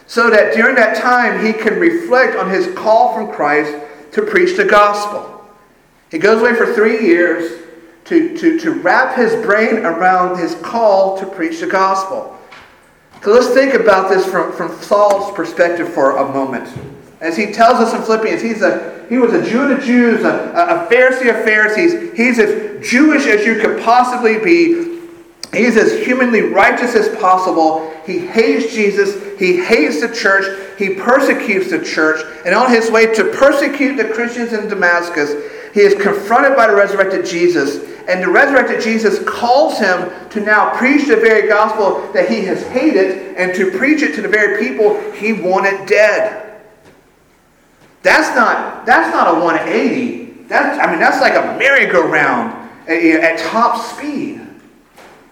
so 0.09 0.29
that 0.29 0.55
during 0.55 0.75
that 0.75 0.97
time 0.97 1.47
he 1.47 1.53
can 1.53 1.79
reflect 1.79 2.37
on 2.37 2.51
his 2.51 2.75
call 2.75 3.15
from 3.15 3.31
Christ 3.31 3.73
to 4.11 4.23
preach 4.23 4.57
the 4.57 4.65
gospel. 4.65 5.49
He 6.11 6.19
goes 6.19 6.41
away 6.41 6.57
for 6.57 6.75
three 6.75 7.07
years 7.07 7.63
to, 8.07 8.37
to, 8.37 8.59
to 8.59 8.73
wrap 8.73 9.17
his 9.17 9.35
brain 9.47 9.87
around 9.87 10.37
his 10.37 10.57
call 10.57 11.17
to 11.19 11.27
preach 11.27 11.61
the 11.61 11.69
gospel. 11.69 12.37
So 13.23 13.31
let's 13.31 13.55
think 13.55 13.75
about 13.75 14.09
this 14.09 14.27
from, 14.27 14.51
from 14.51 14.77
Saul's 14.83 15.33
perspective 15.33 15.89
for 15.95 16.17
a 16.17 16.29
moment. 16.29 16.92
As 17.23 17.37
he 17.37 17.53
tells 17.53 17.79
us 17.79 17.95
in 17.95 18.03
Philippians, 18.03 18.43
he's 18.43 18.63
a, 18.63 19.07
he 19.09 19.17
was 19.17 19.33
a 19.33 19.49
Jew 19.49 19.73
of 19.73 19.81
Jews, 19.81 20.25
a, 20.25 20.51
a 20.53 20.93
Pharisee 20.93 21.31
of 21.31 21.45
Pharisees. 21.45 22.13
He's 22.17 22.41
as 22.41 22.85
Jewish 22.85 23.27
as 23.27 23.47
you 23.47 23.61
could 23.61 23.81
possibly 23.81 24.41
be. 24.41 24.99
He's 25.53 25.77
as 25.77 26.05
humanly 26.05 26.41
righteous 26.41 26.97
as 26.97 27.15
possible. 27.21 27.95
He 28.05 28.19
hates 28.19 28.75
Jesus. 28.75 29.39
He 29.39 29.63
hates 29.63 30.01
the 30.01 30.13
church. 30.13 30.47
He 30.79 30.95
persecutes 30.95 31.71
the 31.71 31.85
church. 31.85 32.25
And 32.45 32.57
on 32.57 32.71
his 32.73 32.91
way 32.91 33.15
to 33.15 33.25
persecute 33.25 33.97
the 33.97 34.13
Christians 34.13 34.53
in 34.53 34.69
Damascus, 34.69 35.31
he 35.73 35.81
is 35.81 35.95
confronted 36.03 36.57
by 36.57 36.67
the 36.67 36.75
resurrected 36.75 37.25
Jesus. 37.25 37.89
And 38.09 38.21
the 38.21 38.31
resurrected 38.31 38.83
Jesus 38.83 39.23
calls 39.25 39.79
him 39.79 40.11
to 40.31 40.41
now 40.41 40.77
preach 40.77 41.07
the 41.07 41.17
very 41.17 41.49
gospel 41.49 42.11
that 42.15 42.29
he 42.29 42.41
has 42.47 42.67
hated 42.69 43.37
and 43.37 43.55
to 43.55 43.71
preach 43.79 44.03
it 44.03 44.17
to 44.17 44.23
the 44.23 44.29
very 44.29 44.59
people 44.59 45.01
he 45.13 45.33
wanted 45.33 45.87
dead. 45.87 46.42
That's 48.03 48.35
not, 48.37 48.85
that's 48.85 49.13
not 49.15 49.29
a 49.29 49.41
180. 49.41 50.45
That's, 50.49 50.79
I 50.79 50.91
mean, 50.91 51.01
that's 51.01 51.21
like 51.21 51.35
a 51.35 51.57
merry-go-round 51.59 52.71
at, 52.89 52.99
at 52.99 53.39
top 53.39 53.81
speed. 53.81 54.41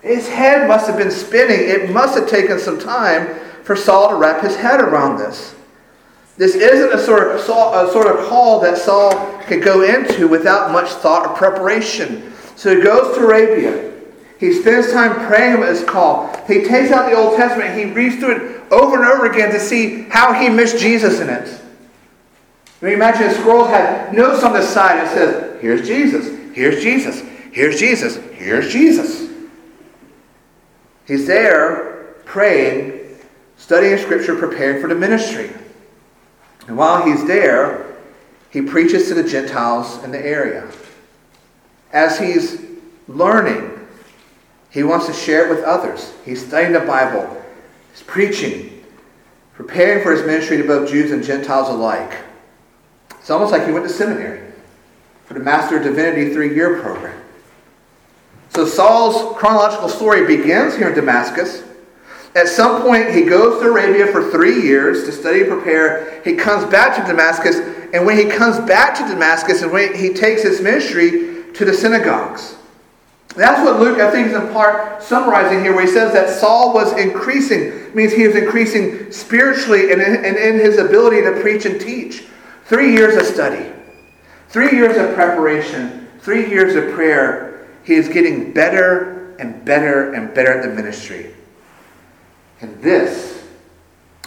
His 0.03 0.29
head 0.29 0.67
must 0.67 0.87
have 0.87 0.97
been 0.97 1.11
spinning. 1.11 1.61
It 1.61 1.91
must 1.91 2.19
have 2.19 2.29
taken 2.29 2.59
some 2.59 2.79
time 2.79 3.39
for 3.65 3.77
Saul 3.77 4.11
to 4.11 4.17
wrap 4.17 4.43
his 4.43 4.57
head 4.57 4.81
around 4.81 5.19
this. 5.19 5.55
This 6.37 6.55
isn't 6.55 6.93
a 6.93 6.99
sort 6.99 7.29
of, 7.29 7.41
a 7.41 7.93
sort 7.93 8.07
of 8.07 8.27
call 8.27 8.61
that 8.61 8.79
Saul 8.79 9.39
could 9.43 9.63
go 9.63 9.83
into 9.83 10.27
without 10.27 10.73
much 10.73 10.89
thought 10.89 11.27
or 11.27 11.35
preparation. 11.35 12.33
So 12.57 12.75
he 12.75 12.83
goes 12.83 13.15
to 13.17 13.25
Arabia. 13.25 13.93
He 14.39 14.55
spends 14.55 14.91
time 14.91 15.27
praying 15.27 15.57
about 15.57 15.69
his 15.69 15.85
call. 15.85 16.35
He 16.47 16.65
takes 16.65 16.91
out 16.93 17.11
the 17.11 17.17
Old 17.17 17.37
Testament. 17.37 17.79
He 17.79 17.93
reads 17.93 18.17
through 18.17 18.37
it 18.37 18.73
over 18.73 18.97
and 18.97 19.05
over 19.05 19.27
again 19.27 19.51
to 19.51 19.61
see 19.61 20.05
how 20.05 20.33
he 20.33 20.49
missed 20.49 20.79
Jesus 20.79 21.21
in 21.21 21.29
it. 21.29 21.60
Mean, 22.83 22.95
imagine 22.95 23.29
the 23.29 23.35
scrolls 23.35 23.69
had 23.69 24.15
notes 24.15 24.43
on 24.43 24.55
the 24.55 24.63
side 24.63 24.99
that 24.99 25.13
says, 25.13 25.61
here's 25.61 25.87
Jesus, 25.87 26.55
here's 26.55 26.83
Jesus, 26.83 27.21
here's 27.53 27.79
Jesus, 27.79 28.17
here's 28.33 28.73
Jesus. 28.73 29.31
He's 31.07 31.27
there 31.27 32.15
praying, 32.25 33.19
studying 33.59 33.99
Scripture, 33.99 34.35
preparing 34.35 34.81
for 34.81 34.89
the 34.89 34.95
ministry. 34.95 35.51
And 36.69 36.77
while 36.79 37.05
he's 37.05 37.27
there, 37.27 37.97
he 38.49 38.63
preaches 38.63 39.09
to 39.09 39.15
the 39.15 39.25
Gentiles 39.25 40.03
in 40.03 40.11
the 40.11 40.25
area. 40.25 40.71
As 41.93 42.19
he's 42.19 42.63
learning, 43.09 43.87
he 44.71 44.85
wants 44.85 45.07
to 45.07 45.13
share 45.13 45.47
it 45.47 45.51
with 45.51 45.65
others. 45.65 46.15
He's 46.25 46.47
studying 46.47 46.73
the 46.73 46.81
Bible, 46.81 47.45
he's 47.93 48.03
preaching, 48.05 48.85
preparing 49.55 50.03
for 50.03 50.13
his 50.13 50.23
ministry 50.23 50.57
to 50.57 50.65
both 50.65 50.89
Jews 50.89 51.11
and 51.11 51.23
Gentiles 51.23 51.69
alike. 51.69 52.13
It's 53.31 53.35
almost 53.37 53.53
like 53.53 53.65
he 53.65 53.71
went 53.71 53.87
to 53.87 53.93
seminary 53.93 54.41
for 55.27 55.35
the 55.35 55.41
Master 55.41 55.77
of 55.77 55.85
Divinity 55.85 56.35
three 56.35 56.53
year 56.53 56.81
program. 56.81 57.17
So 58.49 58.67
Saul's 58.67 59.39
chronological 59.39 59.89
story 59.89 60.27
begins 60.27 60.75
here 60.75 60.89
in 60.89 60.97
Damascus. 60.97 61.63
At 62.35 62.49
some 62.49 62.83
point, 62.83 63.15
he 63.15 63.23
goes 63.23 63.63
to 63.63 63.69
Arabia 63.69 64.09
for 64.09 64.33
three 64.33 64.61
years 64.63 65.05
to 65.05 65.13
study 65.13 65.43
and 65.43 65.49
prepare. 65.49 66.21
He 66.25 66.35
comes 66.35 66.69
back 66.73 66.97
to 66.97 67.09
Damascus, 67.09 67.61
and 67.95 68.05
when 68.05 68.17
he 68.17 68.25
comes 68.25 68.59
back 68.67 68.97
to 68.97 69.03
Damascus, 69.05 69.63
and 69.63 69.71
when 69.71 69.95
he 69.95 70.13
takes 70.13 70.43
his 70.43 70.61
ministry 70.61 71.45
to 71.53 71.65
the 71.65 71.73
synagogues. 71.73 72.57
That's 73.37 73.65
what 73.65 73.79
Luke, 73.79 74.01
I 74.01 74.11
think, 74.11 74.27
is 74.27 74.35
in 74.35 74.49
part 74.53 75.05
summarizing 75.05 75.63
here, 75.63 75.73
where 75.73 75.87
he 75.87 75.93
says 75.93 76.13
that 76.15 76.31
Saul 76.31 76.75
was 76.75 76.99
increasing. 76.99 77.95
Means 77.95 78.13
he 78.13 78.27
was 78.27 78.35
increasing 78.35 79.13
spiritually 79.13 79.93
and 79.93 80.03
in, 80.03 80.25
and 80.25 80.37
in 80.37 80.59
his 80.59 80.79
ability 80.79 81.23
to 81.23 81.41
preach 81.41 81.65
and 81.65 81.81
teach. 81.81 82.25
Three 82.71 82.93
years 82.93 83.17
of 83.17 83.25
study, 83.25 83.69
three 84.49 84.71
years 84.71 84.97
of 84.97 85.13
preparation, 85.17 86.07
three 86.21 86.49
years 86.49 86.77
of 86.77 86.95
prayer. 86.95 87.67
He 87.83 87.95
is 87.95 88.09
getting 88.09 88.53
better 88.53 89.35
and 89.41 89.65
better 89.65 90.13
and 90.13 90.33
better 90.33 90.53
at 90.53 90.63
the 90.63 90.73
ministry. 90.73 91.35
And 92.61 92.81
this, 92.81 93.45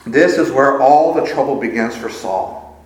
this 0.06 0.38
is 0.38 0.52
where 0.52 0.82
all 0.82 1.14
the 1.14 1.26
trouble 1.26 1.56
begins 1.56 1.96
for 1.96 2.10
Saul. 2.10 2.84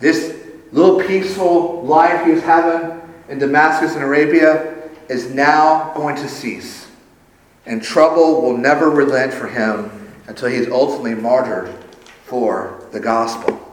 This 0.00 0.42
little 0.72 1.02
peaceful 1.02 1.82
life 1.82 2.24
he 2.24 2.32
was 2.32 2.42
having 2.42 2.98
in 3.28 3.38
Damascus 3.38 3.94
and 3.94 4.02
Arabia 4.02 4.88
is 5.10 5.34
now 5.34 5.92
going 5.92 6.16
to 6.16 6.28
cease. 6.30 6.90
And 7.66 7.82
trouble 7.82 8.40
will 8.40 8.56
never 8.56 8.88
relent 8.88 9.34
for 9.34 9.48
him 9.48 10.14
until 10.28 10.48
he 10.48 10.56
is 10.56 10.68
ultimately 10.68 11.14
martyred 11.14 11.74
for 12.24 12.88
the 12.92 13.00
gospel. 13.00 13.65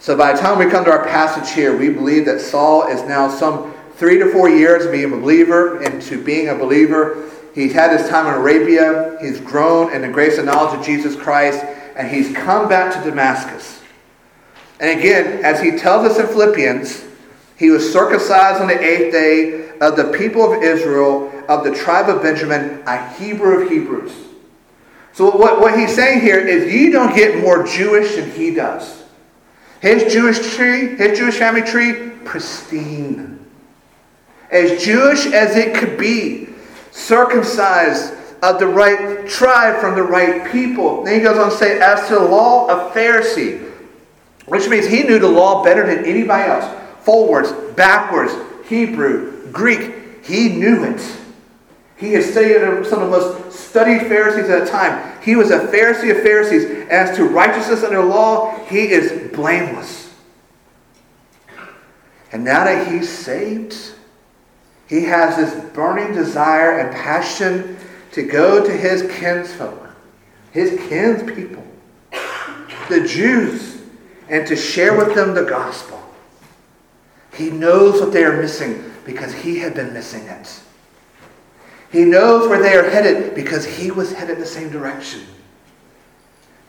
So 0.00 0.16
by 0.16 0.32
the 0.32 0.38
time 0.38 0.58
we 0.58 0.70
come 0.70 0.86
to 0.86 0.90
our 0.90 1.04
passage 1.04 1.54
here, 1.54 1.76
we 1.76 1.90
believe 1.90 2.24
that 2.24 2.40
Saul 2.40 2.88
is 2.88 3.02
now 3.02 3.28
some 3.28 3.74
three 3.96 4.18
to 4.18 4.32
four 4.32 4.48
years 4.48 4.86
being 4.86 5.12
a 5.12 5.16
believer 5.16 5.82
into 5.82 6.24
being 6.24 6.48
a 6.48 6.54
believer. 6.54 7.30
He's 7.54 7.74
had 7.74 7.98
his 7.98 8.08
time 8.08 8.26
in 8.26 8.32
Arabia. 8.32 9.18
He's 9.20 9.40
grown 9.40 9.92
in 9.92 10.00
the 10.00 10.08
grace 10.08 10.38
and 10.38 10.46
knowledge 10.46 10.78
of 10.80 10.86
Jesus 10.86 11.14
Christ, 11.14 11.62
and 11.96 12.08
he's 12.08 12.34
come 12.34 12.66
back 12.66 12.94
to 12.94 13.10
Damascus. 13.10 13.82
And 14.80 14.98
again, 14.98 15.44
as 15.44 15.60
he 15.60 15.72
tells 15.72 16.10
us 16.10 16.18
in 16.18 16.26
Philippians, 16.28 17.04
he 17.58 17.68
was 17.68 17.92
circumcised 17.92 18.62
on 18.62 18.68
the 18.68 18.80
eighth 18.80 19.12
day 19.12 19.68
of 19.80 19.96
the 19.96 20.16
people 20.16 20.50
of 20.50 20.62
Israel, 20.62 21.30
of 21.46 21.62
the 21.62 21.74
tribe 21.74 22.08
of 22.08 22.22
Benjamin, 22.22 22.82
a 22.86 23.06
Hebrew 23.14 23.64
of 23.64 23.70
Hebrews. 23.70 24.14
So 25.12 25.36
what, 25.36 25.60
what 25.60 25.78
he's 25.78 25.94
saying 25.94 26.22
here 26.22 26.38
is 26.38 26.72
you 26.72 26.90
don't 26.90 27.14
get 27.14 27.42
more 27.42 27.66
Jewish 27.66 28.14
than 28.14 28.30
he 28.30 28.54
does. 28.54 28.99
His 29.80 30.12
Jewish 30.12 30.54
tree, 30.54 30.96
his 30.96 31.18
Jewish 31.18 31.36
family 31.36 31.62
tree, 31.62 32.10
pristine. 32.24 33.38
As 34.50 34.82
Jewish 34.82 35.26
as 35.26 35.56
it 35.56 35.74
could 35.74 35.96
be, 35.96 36.48
circumcised 36.90 38.14
of 38.42 38.58
the 38.58 38.66
right 38.66 39.28
tribe 39.28 39.80
from 39.80 39.94
the 39.94 40.02
right 40.02 40.50
people. 40.50 41.04
Then 41.04 41.14
he 41.14 41.20
goes 41.20 41.38
on 41.38 41.50
to 41.50 41.56
say, 41.56 41.80
as 41.80 42.08
to 42.08 42.14
the 42.14 42.24
law 42.24 42.68
of 42.68 42.92
Pharisee, 42.92 43.70
which 44.46 44.68
means 44.68 44.86
he 44.86 45.02
knew 45.02 45.18
the 45.18 45.28
law 45.28 45.62
better 45.62 45.86
than 45.86 46.04
anybody 46.04 46.50
else. 46.50 46.64
Forwards, 47.04 47.52
backwards, 47.74 48.32
Hebrew, 48.66 49.50
Greek. 49.52 50.24
He 50.24 50.50
knew 50.50 50.84
it. 50.84 51.00
He 52.00 52.14
had 52.14 52.24
studied 52.24 52.86
some 52.86 53.02
of 53.02 53.10
the 53.10 53.18
most 53.18 53.52
studied 53.52 54.06
Pharisees 54.06 54.48
at 54.48 54.64
the 54.64 54.70
time. 54.70 55.20
He 55.22 55.36
was 55.36 55.50
a 55.50 55.60
Pharisee 55.66 56.16
of 56.16 56.22
Pharisees. 56.22 56.88
As 56.88 57.14
to 57.16 57.24
righteousness 57.24 57.84
under 57.84 58.02
law, 58.02 58.58
he 58.64 58.88
is 58.88 59.30
blameless. 59.36 60.14
And 62.32 62.42
now 62.42 62.64
that 62.64 62.90
he's 62.90 63.06
saved, 63.06 63.76
he 64.86 65.04
has 65.04 65.36
this 65.36 65.64
burning 65.74 66.14
desire 66.14 66.78
and 66.78 66.90
passion 66.96 67.76
to 68.12 68.22
go 68.22 68.64
to 68.64 68.72
his 68.72 69.02
kinsfolk, 69.18 69.90
his 70.52 70.80
kinspeople, 70.88 71.66
the 72.88 73.06
Jews, 73.06 73.82
and 74.30 74.46
to 74.46 74.56
share 74.56 74.96
with 74.96 75.14
them 75.14 75.34
the 75.34 75.44
gospel. 75.44 76.02
He 77.34 77.50
knows 77.50 78.00
what 78.00 78.12
they 78.12 78.24
are 78.24 78.40
missing 78.40 78.90
because 79.04 79.34
he 79.34 79.58
had 79.58 79.74
been 79.74 79.92
missing 79.92 80.22
it. 80.24 80.60
He 81.90 82.04
knows 82.04 82.48
where 82.48 82.62
they 82.62 82.76
are 82.76 82.88
headed 82.88 83.34
because 83.34 83.64
he 83.64 83.90
was 83.90 84.12
headed 84.12 84.38
the 84.38 84.46
same 84.46 84.70
direction. 84.70 85.22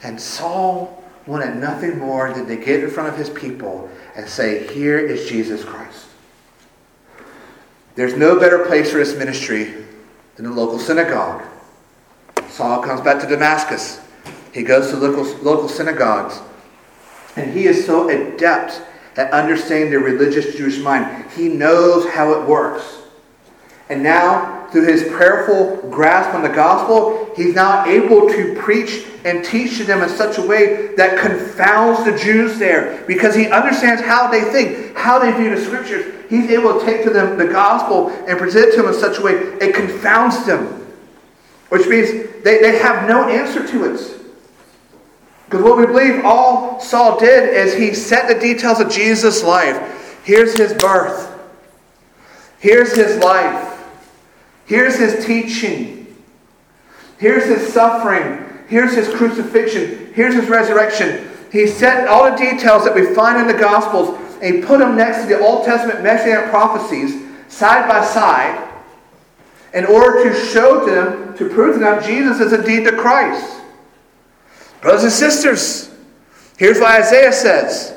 And 0.04 0.20
Saul 0.20 1.04
wanted 1.28 1.58
nothing 1.58 2.00
more 2.00 2.34
than 2.34 2.48
to 2.48 2.56
get 2.56 2.84
in 2.84 2.90
front 2.90 3.10
of 3.10 3.18
his 3.18 3.30
people 3.30 3.90
and 4.16 4.28
say, 4.28 4.68
Here 4.74 5.00
is 5.00 5.30
Jesus 5.30 5.64
Christ. 5.64 6.08
There's 7.96 8.16
no 8.16 8.40
better 8.40 8.66
place 8.66 8.92
for 8.92 8.98
this 8.98 9.16
ministry 9.16 9.86
than 10.36 10.46
the 10.46 10.52
local 10.52 10.80
synagogue. 10.80 11.44
Saul 12.50 12.82
comes 12.82 13.02
back 13.02 13.22
to 13.22 13.28
Damascus. 13.28 14.02
He 14.54 14.64
goes 14.64 14.90
to 14.90 14.98
local, 14.98 15.24
local 15.44 15.70
synagogues. 15.70 16.40
And 17.36 17.54
he 17.54 17.68
is 17.68 17.86
so 17.86 18.10
adept 18.10 18.82
at 19.18 19.32
understanding 19.32 19.92
the 19.92 20.00
religious 20.00 20.56
Jewish 20.56 20.80
mind. 20.80 21.30
He 21.32 21.48
knows 21.48 22.10
how 22.10 22.34
it 22.34 22.48
works. 22.48 23.02
And 23.90 24.02
now, 24.02 24.61
through 24.72 24.86
his 24.86 25.04
prayerful 25.04 25.78
grasp 25.90 26.34
on 26.34 26.42
the 26.42 26.50
gospel, 26.50 27.34
he's 27.36 27.54
now 27.54 27.86
able 27.86 28.28
to 28.30 28.56
preach 28.56 29.06
and 29.26 29.44
teach 29.44 29.78
to 29.78 29.84
them 29.84 30.02
in 30.02 30.10
such 30.10 30.38
a 30.38 30.42
way 30.42 30.96
that 30.96 31.20
confounds 31.20 32.06
the 32.06 32.18
Jews 32.18 32.58
there 32.58 33.04
because 33.06 33.36
he 33.36 33.48
understands 33.48 34.02
how 34.02 34.32
they 34.32 34.42
think, 34.42 34.96
how 34.96 35.20
they 35.20 35.32
view 35.32 35.54
the 35.54 35.62
scriptures. 35.62 36.30
He's 36.30 36.50
able 36.50 36.80
to 36.80 36.86
take 36.86 37.04
to 37.04 37.10
them 37.10 37.38
the 37.38 37.48
gospel 37.48 38.10
and 38.28 38.40
present 38.40 38.70
it 38.70 38.76
to 38.76 38.82
them 38.82 38.94
in 38.94 39.00
such 39.00 39.20
a 39.20 39.22
way 39.22 39.34
it 39.34 39.76
confounds 39.76 40.46
them, 40.46 40.88
which 41.70 41.88
means 41.88 42.10
they, 42.44 42.62
they 42.62 42.78
have 42.80 43.08
no 43.08 43.28
answer 43.28 43.68
to 43.68 43.94
it. 43.94 44.22
Because 45.46 45.66
what 45.66 45.78
we 45.78 45.86
believe 45.86 46.24
all 46.24 46.80
Saul 46.80 47.20
did 47.20 47.54
is 47.54 47.74
he 47.74 47.94
set 47.94 48.30
the 48.30 48.40
details 48.40 48.80
of 48.80 48.90
Jesus' 48.90 49.44
life. 49.44 50.22
Here's 50.24 50.56
his 50.56 50.74
birth. 50.74 51.28
Here's 52.60 52.96
his 52.96 53.18
life. 53.18 53.71
Here's 54.72 54.96
his 54.96 55.26
teaching. 55.26 56.16
Here's 57.18 57.44
his 57.44 57.74
suffering. 57.74 58.48
Here's 58.70 58.96
his 58.96 59.14
crucifixion. 59.14 60.14
Here's 60.14 60.34
his 60.34 60.48
resurrection. 60.48 61.30
He 61.52 61.68
set 61.68 62.08
all 62.08 62.32
the 62.32 62.38
details 62.38 62.86
that 62.86 62.96
we 62.96 63.14
find 63.14 63.38
in 63.38 63.48
the 63.48 63.62
Gospels 63.62 64.18
and 64.42 64.56
he 64.56 64.62
put 64.62 64.80
them 64.80 64.96
next 64.96 65.24
to 65.24 65.28
the 65.28 65.42
Old 65.42 65.66
Testament 65.66 66.02
messianic 66.02 66.52
prophecies 66.52 67.22
side 67.50 67.86
by 67.90 68.02
side 68.06 68.66
in 69.74 69.84
order 69.88 70.24
to 70.24 70.46
show 70.46 70.86
them, 70.86 71.36
to 71.36 71.50
prove 71.50 71.82
them, 71.82 72.02
Jesus 72.02 72.40
is 72.40 72.54
indeed 72.54 72.86
the 72.86 72.94
Christ. 72.94 73.60
Brothers 74.80 75.04
and 75.04 75.12
sisters, 75.12 75.94
here's 76.56 76.80
what 76.80 76.98
Isaiah 76.98 77.34
says. 77.34 77.94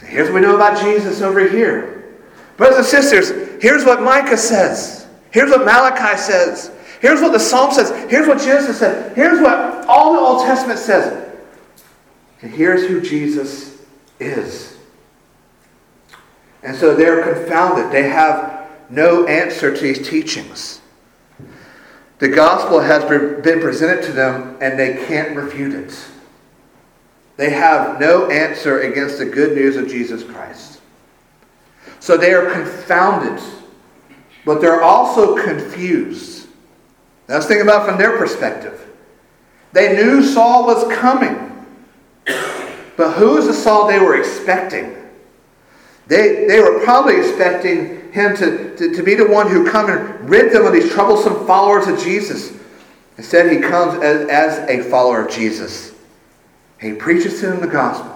Here's 0.00 0.30
what 0.30 0.34
we 0.34 0.40
know 0.40 0.56
about 0.56 0.82
Jesus 0.82 1.22
over 1.22 1.46
here. 1.48 2.16
Brothers 2.56 2.78
and 2.78 2.86
sisters, 2.86 3.62
here's 3.62 3.84
what 3.84 4.02
Micah 4.02 4.36
says. 4.36 5.01
Here's 5.32 5.50
what 5.50 5.64
Malachi 5.64 6.16
says. 6.18 6.70
Here's 7.00 7.20
what 7.20 7.32
the 7.32 7.40
Psalm 7.40 7.72
says. 7.72 7.90
Here's 8.10 8.28
what 8.28 8.38
Genesis 8.38 8.78
says. 8.78 9.16
Here's 9.16 9.40
what 9.40 9.86
all 9.86 10.12
the 10.12 10.20
Old 10.20 10.46
Testament 10.46 10.78
says. 10.78 11.30
And 12.42 12.52
here's 12.52 12.86
who 12.86 13.00
Jesus 13.00 13.82
is. 14.20 14.76
And 16.62 16.76
so 16.76 16.94
they're 16.94 17.22
confounded. 17.34 17.90
They 17.90 18.08
have 18.08 18.70
no 18.88 19.26
answer 19.26 19.74
to 19.74 19.82
these 19.82 20.06
teachings. 20.06 20.80
The 22.18 22.28
gospel 22.28 22.78
has 22.78 23.04
been 23.04 23.60
presented 23.60 24.04
to 24.04 24.12
them 24.12 24.56
and 24.60 24.78
they 24.78 25.04
can't 25.06 25.34
refute 25.34 25.74
it. 25.74 26.06
They 27.36 27.50
have 27.50 27.98
no 27.98 28.30
answer 28.30 28.82
against 28.82 29.18
the 29.18 29.24
good 29.24 29.56
news 29.56 29.76
of 29.76 29.88
Jesus 29.88 30.22
Christ. 30.22 30.80
So 31.98 32.16
they 32.16 32.32
are 32.32 32.52
confounded, 32.52 33.42
but 34.44 34.60
they're 34.60 34.82
also 34.82 35.42
confused. 35.42 36.48
Let's 37.28 37.46
think 37.46 37.62
about 37.62 37.86
from 37.86 37.98
their 37.98 38.16
perspective. 38.16 38.88
They 39.72 39.96
knew 39.96 40.22
Saul 40.22 40.66
was 40.66 40.92
coming, 40.94 41.66
but 42.96 43.12
who 43.14 43.38
is 43.38 43.46
the 43.46 43.54
Saul 43.54 43.86
they 43.86 43.98
were 43.98 44.18
expecting? 44.18 44.96
They, 46.08 46.46
they 46.46 46.60
were 46.60 46.80
probably 46.84 47.16
expecting 47.18 48.12
him 48.12 48.36
to, 48.36 48.76
to, 48.76 48.94
to 48.94 49.02
be 49.02 49.14
the 49.14 49.26
one 49.26 49.48
who 49.48 49.70
come 49.70 49.88
and 49.88 50.28
rid 50.28 50.52
them 50.52 50.66
of 50.66 50.72
these 50.72 50.92
troublesome 50.92 51.46
followers 51.46 51.86
of 51.86 51.98
Jesus. 51.98 52.52
Instead, 53.16 53.50
he 53.50 53.58
comes 53.60 54.02
as, 54.02 54.28
as 54.28 54.68
a 54.68 54.82
follower 54.90 55.24
of 55.24 55.30
Jesus. 55.30 55.94
He 56.80 56.92
preaches 56.92 57.40
to 57.40 57.46
them 57.46 57.60
the 57.60 57.66
gospel. 57.66 58.10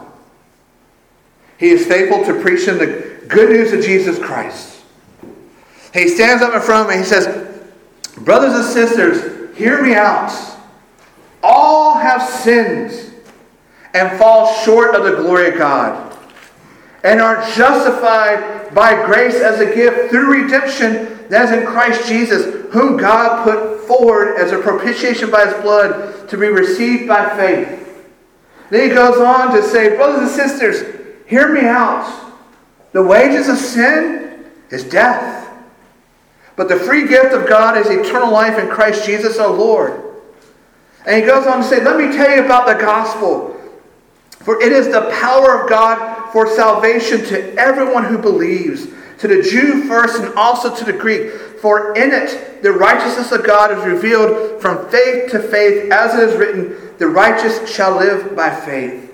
He 1.59 1.71
is 1.71 1.87
faithful 1.87 2.25
to 2.25 2.41
preach 2.43 2.67
them 2.67 2.79
the 2.79 3.25
good 3.29 3.51
news 3.51 3.73
of 3.73 3.83
Jesus 3.83 4.19
Christ. 4.19 4.76
He 5.97 6.09
stands 6.09 6.43
up 6.43 6.55
in 6.55 6.61
front 6.61 6.83
of 6.83 6.89
me 6.89 6.97
and 6.97 7.05
he 7.05 7.09
says, 7.09 7.27
Brothers 8.19 8.55
and 8.55 8.65
sisters, 8.65 9.57
hear 9.57 9.83
me 9.83 9.95
out. 9.95 10.31
All 11.43 11.97
have 11.97 12.23
sinned 12.23 13.15
and 13.95 14.19
fall 14.19 14.53
short 14.63 14.95
of 14.95 15.05
the 15.05 15.23
glory 15.23 15.49
of 15.49 15.59
God 15.59 16.15
and 17.03 17.21
are 17.21 17.37
justified 17.53 18.75
by 18.75 19.07
grace 19.07 19.37
as 19.37 19.61
a 19.61 19.75
gift 19.75 20.11
through 20.11 20.43
redemption 20.43 21.27
that 21.29 21.47
is 21.47 21.59
in 21.59 21.67
Christ 21.67 22.07
Jesus, 22.07 22.67
whom 22.73 22.97
God 22.97 23.45
put 23.45 23.87
forward 23.87 24.37
as 24.37 24.53
a 24.53 24.59
propitiation 24.59 25.31
by 25.31 25.47
his 25.47 25.55
blood 25.63 26.29
to 26.29 26.37
be 26.37 26.49
received 26.49 27.09
by 27.09 27.35
faith. 27.37 28.05
Then 28.71 28.91
he 28.91 28.95
goes 28.95 29.19
on 29.19 29.55
to 29.55 29.63
say, 29.63 29.97
Brothers 29.97 30.29
and 30.29 30.31
sisters, 30.31 31.01
hear 31.27 31.53
me 31.53 31.61
out. 31.61 32.35
The 32.93 33.03
wages 33.03 33.49
of 33.49 33.57
sin 33.57 34.45
is 34.71 34.85
death. 34.85 35.46
But 36.57 36.69
the 36.69 36.77
free 36.77 37.07
gift 37.07 37.35
of 37.35 37.49
God 37.49 37.77
is 37.77 37.89
eternal 37.89 38.33
life 38.33 38.59
in 38.59 38.69
Christ 38.69 39.05
Jesus 39.05 39.39
our 39.39 39.53
Lord. 39.53 40.03
And 41.07 41.21
he 41.21 41.27
goes 41.27 41.47
on 41.47 41.59
to 41.59 41.65
say, 41.65 41.85
Let 41.85 41.99
me 41.99 42.17
tell 42.17 42.35
you 42.35 42.45
about 42.45 42.67
the 42.67 42.83
gospel. 42.83 43.53
For 44.31 44.61
it 44.63 44.73
is 44.73 44.87
the 44.87 45.11
power 45.21 45.61
of 45.61 45.69
God 45.69 46.33
for 46.33 46.47
salvation 46.47 47.25
to 47.27 47.55
everyone 47.57 48.05
who 48.05 48.19
believes, 48.19 48.87
to 49.19 49.29
the 49.29 49.43
Jew 49.43 49.85
first 49.85 50.23
and 50.23 50.33
also 50.35 50.75
to 50.75 50.85
the 50.85 50.93
Greek. 50.93 51.33
For 51.33 51.97
in 51.97 52.13
it 52.13 52.63
the 52.63 52.73
righteousness 52.73 53.33
of 53.33 53.45
God 53.45 53.77
is 53.77 53.85
revealed 53.85 54.61
from 54.61 54.89
faith 54.89 55.31
to 55.33 55.41
faith, 55.41 55.91
as 55.91 56.15
it 56.15 56.29
is 56.29 56.37
written, 56.37 56.77
the 56.99 57.07
righteous 57.07 57.69
shall 57.71 57.97
live 57.97 58.35
by 58.35 58.55
faith. 58.55 59.13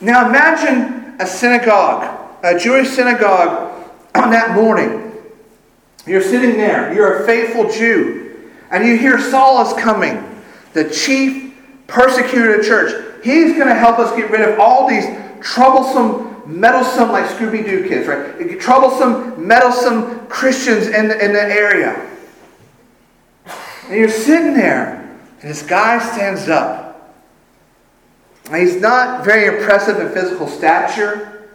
Now 0.00 0.28
imagine 0.28 1.20
a 1.20 1.26
synagogue, 1.26 2.38
a 2.42 2.58
Jewish 2.58 2.88
synagogue 2.88 3.84
on 4.14 4.30
that 4.30 4.54
morning. 4.54 5.09
You're 6.10 6.22
sitting 6.22 6.56
there, 6.56 6.92
you're 6.92 7.22
a 7.22 7.24
faithful 7.24 7.70
Jew, 7.70 8.50
and 8.72 8.84
you 8.84 8.98
hear 8.98 9.20
Saul 9.20 9.64
is 9.64 9.72
coming, 9.80 10.42
the 10.72 10.90
chief 10.90 11.54
persecutor 11.86 12.54
of 12.54 12.62
the 12.62 12.66
church. 12.66 13.22
He's 13.22 13.52
going 13.52 13.68
to 13.68 13.76
help 13.76 14.00
us 14.00 14.10
get 14.16 14.28
rid 14.28 14.40
of 14.40 14.58
all 14.58 14.88
these 14.88 15.04
troublesome, 15.40 16.42
meddlesome, 16.58 17.12
like 17.12 17.26
Scooby 17.26 17.64
Doo 17.64 17.88
kids, 17.88 18.08
right? 18.08 18.58
Troublesome, 18.58 19.46
meddlesome 19.46 20.26
Christians 20.26 20.88
in 20.88 21.06
the, 21.06 21.24
in 21.24 21.32
the 21.32 21.42
area. 21.42 22.10
And 23.86 23.96
you're 23.96 24.08
sitting 24.08 24.54
there, 24.54 25.16
and 25.42 25.48
this 25.48 25.62
guy 25.62 26.00
stands 26.12 26.48
up. 26.48 27.14
And 28.46 28.56
he's 28.56 28.80
not 28.80 29.24
very 29.24 29.58
impressive 29.60 30.00
in 30.00 30.10
physical 30.12 30.48
stature. 30.48 31.48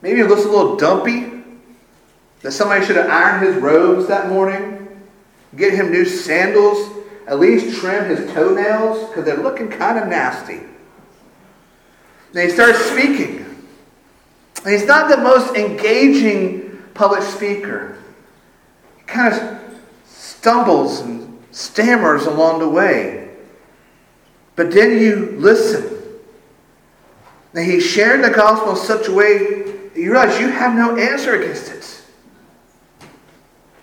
Maybe 0.00 0.20
he 0.20 0.22
looks 0.22 0.46
a 0.46 0.48
little 0.48 0.76
dumpy. 0.76 1.37
That 2.42 2.52
somebody 2.52 2.84
should 2.84 2.96
have 2.96 3.10
ironed 3.10 3.46
his 3.46 3.56
robes 3.56 4.06
that 4.08 4.28
morning, 4.28 4.88
get 5.56 5.74
him 5.74 5.90
new 5.90 6.04
sandals, 6.04 6.98
at 7.26 7.38
least 7.38 7.78
trim 7.78 8.04
his 8.04 8.32
toenails 8.32 9.08
because 9.08 9.24
they're 9.24 9.42
looking 9.42 9.68
kind 9.68 9.98
of 9.98 10.08
nasty. 10.08 10.60
And 12.34 12.42
he 12.42 12.50
starts 12.50 12.78
speaking. 12.78 13.44
And 14.64 14.72
he's 14.72 14.86
not 14.86 15.10
the 15.10 15.18
most 15.18 15.54
engaging 15.54 16.82
public 16.94 17.22
speaker. 17.22 17.98
He 18.96 19.02
kind 19.04 19.34
of 19.34 19.60
stumbles 20.04 21.00
and 21.00 21.42
stammers 21.50 22.26
along 22.26 22.60
the 22.60 22.68
way. 22.68 23.30
But 24.56 24.72
then 24.72 24.98
you 24.98 25.36
listen. 25.38 25.96
And 27.54 27.64
he's 27.64 27.84
sharing 27.84 28.22
the 28.22 28.30
gospel 28.30 28.70
in 28.70 28.76
such 28.76 29.08
a 29.08 29.12
way 29.12 29.62
that 29.62 29.96
you 29.96 30.12
realize 30.12 30.38
you 30.40 30.48
have 30.48 30.74
no 30.74 30.96
answer 30.96 31.40
against 31.40 31.70
it. 31.70 31.97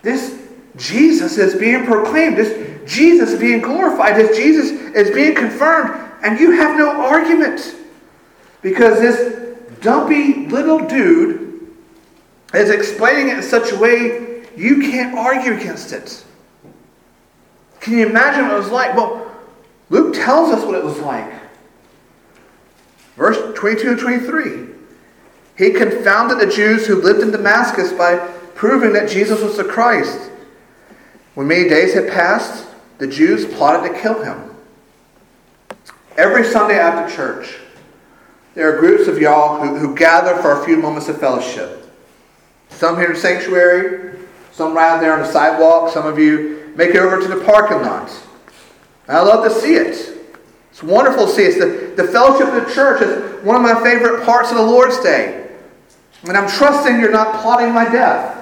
This 0.06 0.40
Jesus 0.76 1.36
is 1.36 1.56
being 1.56 1.84
proclaimed. 1.84 2.36
This 2.36 2.88
Jesus 2.88 3.32
is 3.32 3.40
being 3.40 3.60
glorified. 3.60 4.14
This 4.14 4.36
Jesus 4.36 4.70
is 4.94 5.10
being 5.10 5.34
confirmed. 5.34 6.00
And 6.22 6.38
you 6.38 6.52
have 6.52 6.78
no 6.78 6.88
argument. 6.88 7.74
Because 8.62 9.00
this 9.00 9.58
dumpy 9.80 10.46
little 10.46 10.78
dude 10.78 11.74
is 12.54 12.70
explaining 12.70 13.30
it 13.30 13.38
in 13.38 13.42
such 13.42 13.72
a 13.72 13.76
way 13.80 14.46
you 14.56 14.78
can't 14.80 15.18
argue 15.18 15.54
against 15.54 15.92
it. 15.92 16.24
Can 17.80 17.98
you 17.98 18.06
imagine 18.06 18.44
what 18.44 18.54
it 18.54 18.58
was 18.58 18.70
like? 18.70 18.94
Well, 18.94 19.28
Luke 19.90 20.14
tells 20.14 20.52
us 20.52 20.64
what 20.64 20.76
it 20.76 20.84
was 20.84 21.00
like. 21.00 21.32
Verse 23.16 23.58
22 23.58 23.88
and 23.90 23.98
23. 23.98 24.68
He 25.58 25.72
confounded 25.72 26.38
the 26.38 26.54
Jews 26.54 26.86
who 26.86 27.02
lived 27.02 27.22
in 27.22 27.32
Damascus 27.32 27.92
by 27.92 28.34
proving 28.56 28.92
that 28.94 29.08
Jesus 29.08 29.40
was 29.42 29.56
the 29.56 29.64
Christ. 29.64 30.30
When 31.34 31.46
many 31.46 31.68
days 31.68 31.94
had 31.94 32.08
passed, 32.08 32.66
the 32.98 33.06
Jews 33.06 33.44
plotted 33.44 33.92
to 33.92 34.00
kill 34.00 34.22
him. 34.22 34.56
Every 36.16 36.42
Sunday 36.42 36.78
after 36.78 37.14
church, 37.14 37.58
there 38.54 38.74
are 38.74 38.80
groups 38.80 39.06
of 39.06 39.18
y'all 39.18 39.60
who, 39.60 39.76
who 39.76 39.94
gather 39.94 40.34
for 40.40 40.60
a 40.60 40.64
few 40.64 40.78
moments 40.78 41.08
of 41.08 41.20
fellowship. 41.20 41.86
Some 42.70 42.96
here 42.96 43.08
in 43.08 43.12
the 43.12 43.18
sanctuary, 43.20 44.18
some 44.50 44.74
right 44.74 44.98
there 44.98 45.12
on 45.12 45.20
the 45.20 45.30
sidewalk, 45.30 45.92
some 45.92 46.06
of 46.06 46.18
you 46.18 46.72
make 46.74 46.90
it 46.90 46.96
over 46.96 47.20
to 47.20 47.28
the 47.28 47.44
parking 47.44 47.82
lot. 47.82 48.10
I 49.06 49.20
love 49.20 49.44
to 49.44 49.50
see 49.50 49.74
it. 49.74 50.18
It's 50.70 50.82
wonderful 50.82 51.26
to 51.26 51.32
see 51.32 51.42
it. 51.42 51.58
The, 51.58 52.02
the 52.02 52.08
fellowship 52.10 52.48
of 52.48 52.66
the 52.66 52.74
church 52.74 53.02
is 53.02 53.44
one 53.44 53.56
of 53.56 53.62
my 53.62 53.74
favorite 53.82 54.24
parts 54.24 54.50
of 54.50 54.56
the 54.56 54.62
Lord's 54.62 54.98
Day. 55.00 55.48
And 56.22 56.36
I'm 56.36 56.48
trusting 56.48 56.98
you're 56.98 57.12
not 57.12 57.42
plotting 57.42 57.72
my 57.72 57.84
death. 57.84 58.35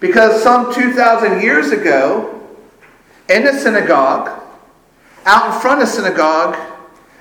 Because 0.00 0.42
some 0.42 0.74
2,000 0.74 1.42
years 1.42 1.70
ago, 1.70 2.40
in 3.28 3.44
the 3.44 3.52
synagogue, 3.52 4.42
out 5.26 5.54
in 5.54 5.60
front 5.60 5.82
of 5.82 5.88
the 5.88 5.94
synagogue, 5.94 6.56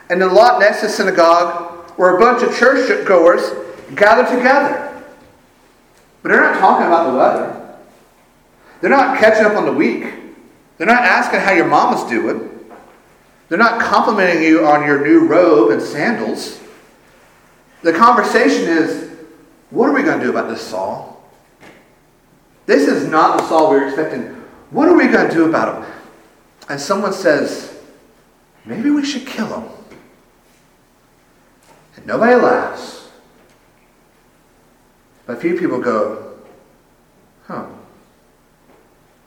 and 0.09 0.21
the 0.21 0.27
lot 0.27 0.59
next 0.59 0.79
to 0.81 0.89
synagogue, 0.89 1.91
were 1.97 2.17
a 2.17 2.19
bunch 2.19 2.41
of 2.41 2.57
churchgoers 2.57 3.51
gathered 3.95 4.35
together. 4.35 5.03
But 6.23 6.29
they're 6.29 6.41
not 6.41 6.59
talking 6.59 6.87
about 6.87 7.11
the 7.11 7.17
weather. 7.17 7.77
They're 8.81 8.89
not 8.89 9.19
catching 9.19 9.45
up 9.45 9.57
on 9.57 9.65
the 9.65 9.73
week. 9.73 10.13
They're 10.77 10.87
not 10.87 11.03
asking 11.03 11.41
how 11.41 11.51
your 11.51 11.67
mama's 11.67 12.09
doing. 12.09 12.49
They're 13.49 13.57
not 13.57 13.81
complimenting 13.81 14.41
you 14.43 14.65
on 14.65 14.85
your 14.85 15.05
new 15.05 15.27
robe 15.27 15.71
and 15.71 15.81
sandals. 15.81 16.61
The 17.81 17.91
conversation 17.91 18.69
is, 18.69 19.09
what 19.69 19.89
are 19.89 19.93
we 19.93 20.03
going 20.03 20.19
to 20.19 20.23
do 20.23 20.29
about 20.29 20.49
this 20.49 20.61
Saul? 20.61 21.18
This 22.69 22.88
is 22.88 23.10
not 23.10 23.39
the 23.39 23.47
Saul 23.47 23.71
we 23.71 23.79
were 23.79 23.88
expecting. 23.88 24.25
What 24.69 24.88
are 24.88 24.95
we 24.95 25.08
going 25.08 25.27
to 25.27 25.34
do 25.34 25.49
about 25.49 25.84
him? 25.84 25.91
And 26.69 26.79
someone 26.79 27.13
says, 27.13 27.75
maybe 28.63 28.91
we 28.91 29.03
should 29.03 29.25
kill 29.25 29.47
him. 29.47 29.69
And 31.95 32.05
nobody 32.05 32.36
laughs. 32.36 33.10
But 35.25 35.38
a 35.38 35.41
few 35.41 35.58
people 35.58 35.82
go, 35.82 36.38
huh, 37.47 37.65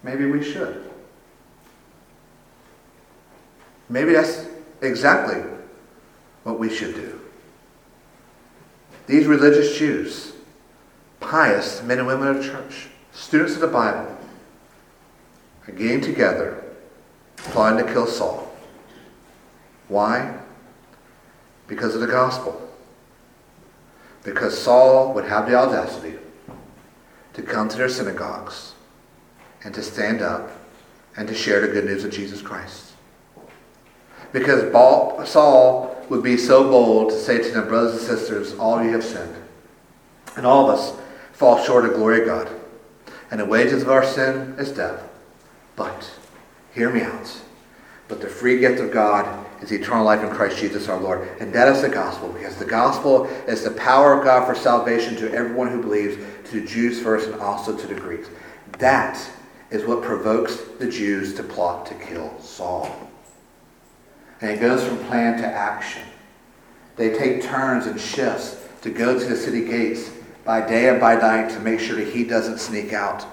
maybe 0.05 0.27
we 0.27 0.45
should. 0.45 0.89
Maybe 3.89 4.13
that's 4.13 4.47
exactly 4.83 5.43
what 6.45 6.61
we 6.61 6.73
should 6.73 6.95
do. 6.95 7.21
These 9.09 9.27
religious 9.27 9.77
Jews, 9.77 10.33
pious 11.19 11.83
men 11.83 11.99
and 11.99 12.07
women 12.07 12.37
of 12.37 12.45
church, 12.45 12.87
students 13.13 13.55
of 13.55 13.61
the 13.61 13.67
Bible, 13.67 14.17
are 15.69 15.73
getting 15.73 16.01
together, 16.01 16.63
plotting 17.37 17.87
to 17.87 17.93
kill 17.93 18.07
Saul. 18.07 18.53
Why? 19.89 20.39
Because 21.67 21.95
of 21.95 22.01
the 22.01 22.07
gospel. 22.07 22.59
Because 24.25 24.57
Saul 24.57 25.13
would 25.15 25.25
have 25.25 25.49
the 25.49 25.55
audacity 25.55 26.15
to 27.35 27.43
come 27.43 27.69
to 27.69 27.77
their 27.77 27.89
synagogues 27.89 28.75
and 29.65 29.75
to 29.75 29.83
stand 29.83 30.23
up 30.23 30.51
and 31.17 31.29
to 31.29 31.35
share 31.35 31.61
the 31.61 31.69
good 31.69 31.85
news 31.85 32.05
of 32.05 32.13
Jesus 32.13 32.41
Christ. 32.41 32.93
Because 34.33 34.73
Saul 35.29 35.97
would 36.09 36.23
be 36.23 36.37
so 36.37 36.71
bold 36.71 37.11
to 37.11 37.19
say 37.19 37.39
to 37.39 37.51
them, 37.51 37.69
brothers 37.69 37.93
and 37.93 38.01
sisters, 38.01 38.55
all 38.55 38.83
you 38.83 38.91
have 38.91 39.05
sinned. 39.05 39.37
And 40.37 40.47
all 40.47 40.71
of 40.71 40.79
us 40.79 40.99
fall 41.33 41.63
short 41.63 41.85
of 41.85 41.95
glory 41.95 42.23
of 42.23 42.27
God. 42.27 42.62
And 43.33 43.41
the 43.41 43.47
wages 43.47 43.81
of 43.83 43.89
our 43.89 44.05
sin 44.05 44.55
is 44.59 44.71
death. 44.73 45.03
But, 45.75 46.13
hear 46.75 46.91
me 46.93 47.01
out. 47.01 47.41
But 48.07 48.21
the 48.21 48.29
free 48.29 48.59
gift 48.59 48.79
of 48.79 48.93
God 48.93 49.47
is 49.63 49.73
eternal 49.73 50.05
life 50.05 50.23
in 50.23 50.29
Christ 50.29 50.59
Jesus 50.59 50.87
our 50.87 51.01
Lord. 51.01 51.27
And 51.41 51.51
that 51.55 51.75
is 51.75 51.81
the 51.81 51.89
gospel, 51.89 52.29
because 52.29 52.57
the 52.57 52.67
gospel 52.67 53.25
is 53.49 53.65
the 53.65 53.71
power 53.71 54.19
of 54.19 54.23
God 54.23 54.47
for 54.47 54.55
salvation 54.55 55.17
to 55.17 55.33
everyone 55.33 55.69
who 55.69 55.81
believes, 55.81 56.19
to 56.51 56.61
the 56.61 56.67
Jews 56.67 57.01
first 57.01 57.31
and 57.31 57.41
also 57.41 57.75
to 57.75 57.87
the 57.87 57.95
Greeks. 57.95 58.29
That 58.79 59.19
is 59.71 59.87
what 59.87 60.03
provokes 60.03 60.59
the 60.79 60.91
Jews 60.91 61.33
to 61.37 61.43
plot 61.43 61.87
to 61.87 61.95
kill 61.95 62.39
Saul. 62.39 62.95
And 64.43 64.51
it 64.51 64.61
goes 64.61 64.85
from 64.87 64.99
plan 65.07 65.39
to 65.39 65.47
action. 65.47 66.03
They 66.97 67.17
take 67.17 67.43
turns 67.43 67.87
and 67.87 67.99
shifts 67.99 68.63
to 68.83 68.91
go 68.91 69.19
to 69.19 69.25
the 69.25 69.37
city 69.37 69.65
gates 69.65 70.11
by 70.45 70.67
day 70.67 70.89
and 70.89 71.01
by 71.01 71.15
night 71.15 71.51
to 71.51 71.61
make 71.61 71.81
sure 71.81 71.97
that 71.97 72.09
he 72.09 72.25
doesn't 72.25 72.59
sneak 72.59 72.93
out. 72.93 73.27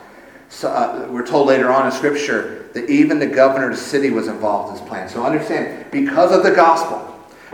So, 0.49 0.69
uh, 0.69 1.07
we're 1.09 1.25
told 1.25 1.47
later 1.47 1.71
on 1.71 1.85
in 1.85 1.91
Scripture 1.91 2.59
that 2.73 2.89
even 2.89 3.19
the 3.19 3.27
governor 3.27 3.69
of 3.69 3.75
the 3.75 3.81
city 3.81 4.09
was 4.09 4.27
involved 4.27 4.69
in 4.69 4.79
this 4.79 4.87
plan. 4.87 5.09
So 5.09 5.23
understand, 5.23 5.89
because 5.91 6.31
of 6.31 6.43
the 6.43 6.51
gospel, 6.51 6.97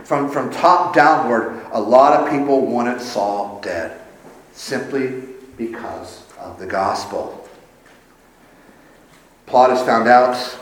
from, 0.04 0.30
from 0.30 0.50
top 0.50 0.94
downward, 0.94 1.64
a 1.72 1.80
lot 1.80 2.12
of 2.12 2.30
people 2.30 2.66
wanted 2.66 3.00
Saul 3.00 3.60
dead. 3.62 4.00
Simply 4.52 5.22
because 5.56 6.22
of 6.38 6.58
the 6.58 6.66
gospel. 6.66 7.48
Plot 9.46 9.70
is 9.70 9.80
found 9.82 10.08
out. 10.08 10.58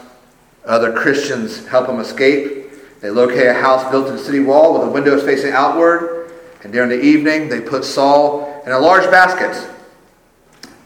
Other 0.65 0.93
Christians 0.93 1.67
help 1.67 1.89
him 1.89 2.01
escape. 2.01 2.71
They 3.01 3.11
locate 3.11 3.47
a 3.47 3.55
house 3.55 3.89
built 3.91 4.09
in 4.09 4.17
the 4.17 4.23
city 4.23 4.41
wall 4.41 4.73
with 4.73 4.83
the 4.83 4.91
windows 4.91 5.23
facing 5.23 5.53
outward. 5.53 6.33
And 6.63 6.73
during 6.73 6.89
the 6.89 7.01
evening, 7.01 7.49
they 7.49 7.61
put 7.61 7.85
Saul 7.85 8.54
in 8.65 8.73
a 8.73 8.79
large 8.79 9.11
basket, 9.11 9.71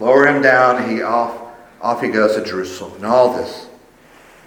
lower 0.00 0.26
him 0.26 0.42
down, 0.42 0.82
and 0.82 0.90
he 0.90 1.02
off, 1.02 1.40
off 1.80 2.02
he 2.02 2.08
goes 2.08 2.34
to 2.36 2.44
Jerusalem. 2.44 2.94
And 2.96 3.06
all 3.06 3.34
this 3.34 3.68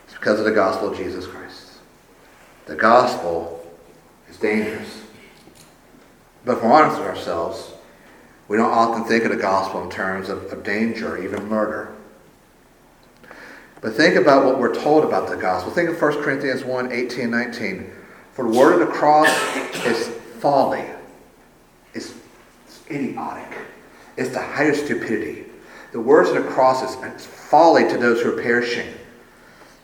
is 0.08 0.14
because 0.14 0.40
of 0.40 0.46
the 0.46 0.52
gospel 0.52 0.90
of 0.90 0.98
Jesus 0.98 1.26
Christ. 1.26 1.80
The 2.66 2.76
gospel 2.76 3.66
is 4.30 4.38
dangerous. 4.38 5.02
But 6.46 6.58
if 6.58 6.64
we're 6.64 6.72
honest 6.72 7.00
with 7.00 7.08
ourselves, 7.08 7.72
we 8.48 8.58
don't 8.58 8.72
often 8.72 9.06
think 9.06 9.24
of 9.24 9.32
the 9.32 9.38
gospel 9.38 9.82
in 9.84 9.90
terms 9.90 10.30
of, 10.30 10.52
of 10.52 10.64
danger 10.64 11.22
even 11.24 11.48
murder. 11.48 11.94
But 13.82 13.94
think 13.94 14.16
about 14.16 14.46
what 14.46 14.60
we're 14.60 14.76
told 14.76 15.04
about 15.04 15.30
the 15.30 15.38
gospel. 15.38 15.72
Think 15.72 15.90
of 15.90 16.02
1 16.02 16.22
Corinthians 16.22 16.64
1 16.64 16.92
18 16.92 17.32
19. 17.32 17.92
For 18.34 18.50
the 18.50 18.58
word 18.58 18.74
of 18.74 18.88
the 18.88 18.94
cross 18.94 19.28
is 19.86 20.08
folly, 20.40 20.86
idiotic, 22.94 23.58
it's 24.18 24.30
the 24.30 24.42
height 24.42 24.70
of 24.70 24.76
stupidity. 24.76 25.46
The 25.92 26.00
words 26.00 26.30
of 26.30 26.36
the 26.36 26.50
cross 26.50 26.84
is 26.84 27.26
folly 27.26 27.88
to 27.90 27.98
those 27.98 28.22
who 28.22 28.38
are 28.38 28.42
perishing. 28.42 28.94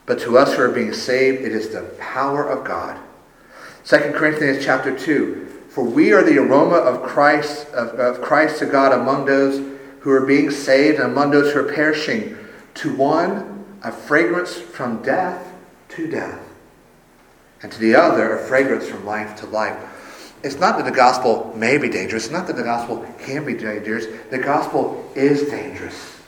But 0.06 0.20
to 0.20 0.38
us 0.38 0.54
who 0.54 0.62
are 0.62 0.72
being 0.72 0.94
saved, 0.94 1.44
it 1.44 1.52
is 1.52 1.70
the 1.70 1.84
power 2.00 2.48
of 2.48 2.66
God. 2.66 2.98
2 3.86 4.14
Corinthians 4.16 4.64
chapter 4.64 4.98
2. 4.98 5.46
For 5.70 5.84
we 5.84 6.14
are 6.14 6.24
the 6.24 6.38
aroma 6.38 6.78
of 6.78 7.04
Christ, 7.04 7.68
of, 7.70 8.00
of 8.00 8.22
Christ 8.22 8.60
to 8.60 8.66
God 8.66 8.94
among 8.94 9.26
those 9.26 9.78
who 10.00 10.12
are 10.12 10.26
being 10.26 10.50
saved 10.50 11.00
and 11.00 11.12
among 11.12 11.32
those 11.32 11.54
who 11.54 11.60
are 11.60 11.74
perishing. 11.74 12.38
To 12.76 12.96
one, 12.96 13.66
a 13.84 13.92
fragrance 13.92 14.56
from 14.56 15.02
death 15.04 15.54
to 15.90 16.10
death, 16.10 16.42
and 17.62 17.72
to 17.72 17.80
the 17.80 17.96
other, 17.96 18.38
a 18.38 18.48
fragrance 18.48 18.88
from 18.88 19.06
life 19.06 19.36
to 19.42 19.46
life. 19.48 19.78
It's 20.48 20.62
not 20.62 20.78
that 20.78 20.86
the 20.86 20.92
gospel 20.92 21.54
may 21.58 21.78
be 21.78 21.90
dangerous, 21.90 22.24
it's 22.24 22.32
not 22.32 22.48
that 22.48 22.56
the 22.56 22.64
gospel 22.64 23.06
can 23.20 23.44
be 23.44 23.54
dangerous. 23.54 24.06
The 24.32 24.38
gospel 24.38 25.06
is 25.14 25.50
dangerous. 25.50 26.22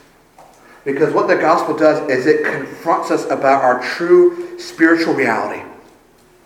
Because 0.83 1.13
what 1.13 1.29
the 1.29 1.37
gospel 1.37 1.77
does 1.77 2.09
is 2.09 2.25
it 2.25 2.43
confronts 2.43 3.11
us 3.11 3.23
about 3.27 3.63
our 3.63 3.81
true 3.81 4.59
spiritual 4.59 5.13
reality. 5.13 5.63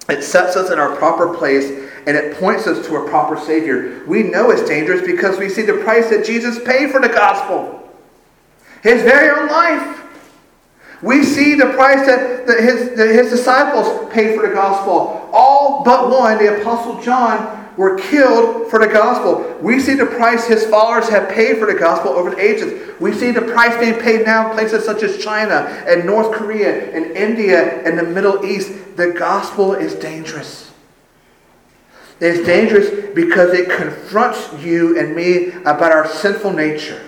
It 0.08 0.22
sets 0.22 0.56
us 0.56 0.70
in 0.70 0.78
our 0.78 0.96
proper 0.98 1.34
place 1.34 1.90
and 2.06 2.16
it 2.16 2.38
points 2.38 2.68
us 2.68 2.86
to 2.86 2.98
a 2.98 3.10
proper 3.10 3.40
Savior. 3.40 4.04
We 4.06 4.22
know 4.22 4.52
it's 4.52 4.70
dangerous 4.70 5.02
because 5.02 5.40
we 5.40 5.50
see 5.50 5.64
the 5.64 5.78
price 5.78 6.12
that 6.12 6.24
Jesus 6.24 6.64
paid 6.64 6.92
for 6.92 7.02
the 7.02 7.10
gospel. 7.10 7.92
His 8.84 9.02
very 9.02 9.30
own 9.30 9.50
life. 9.50 10.00
We 11.02 11.24
see 11.24 11.56
the 11.56 11.74
price 11.74 12.06
that, 12.06 12.46
that, 12.46 12.60
his, 12.60 12.96
that 12.98 13.10
his 13.10 13.32
disciples 13.32 14.14
paid 14.14 14.36
for 14.36 14.48
the 14.48 14.54
gospel. 14.54 15.28
All 15.34 15.84
but 15.84 16.12
one, 16.12 16.38
the 16.38 16.62
Apostle 16.62 17.02
John, 17.02 17.63
were 17.78 17.98
killed 17.98 18.70
for 18.70 18.80
the 18.80 18.88
gospel. 18.88 19.58
We 19.62 19.80
see 19.80 19.94
the 19.94 20.06
price 20.06 20.46
his 20.46 20.66
followers 20.66 21.10
have 21.10 21.30
paid 21.30 21.58
for 21.58 21.66
the 21.66 21.78
gospel 21.78 22.12
over 22.12 22.32
the 22.32 22.40
ages. 22.40 22.92
We 23.00 23.14
see 23.14 23.32
the 23.32 23.42
price 23.42 23.78
being 23.80 24.00
paid 24.00 24.26
now 24.26 24.50
in 24.50 24.56
places 24.56 24.86
such 24.86 25.04
as 25.04 25.24
China 25.24 25.68
and 25.88 26.06
North 26.06 26.36
Korea 26.36 26.92
and 26.96 27.18
India 27.18 27.84
and 27.84 27.98
the 27.98 28.04
Middle 28.04 28.46
East. 28.46 28.96
The 28.96 29.12
gospel 29.12 29.74
is 29.74 29.96
dangerous. 29.96 30.72
It's 32.20 32.46
dangerous 32.46 33.14
because 33.14 33.54
it 33.54 33.70
confronts 33.70 34.54
you 34.64 34.98
and 34.98 35.16
me 35.16 35.52
about 35.64 35.92
our 35.92 36.08
sinful 36.08 36.54
nature. 36.54 37.02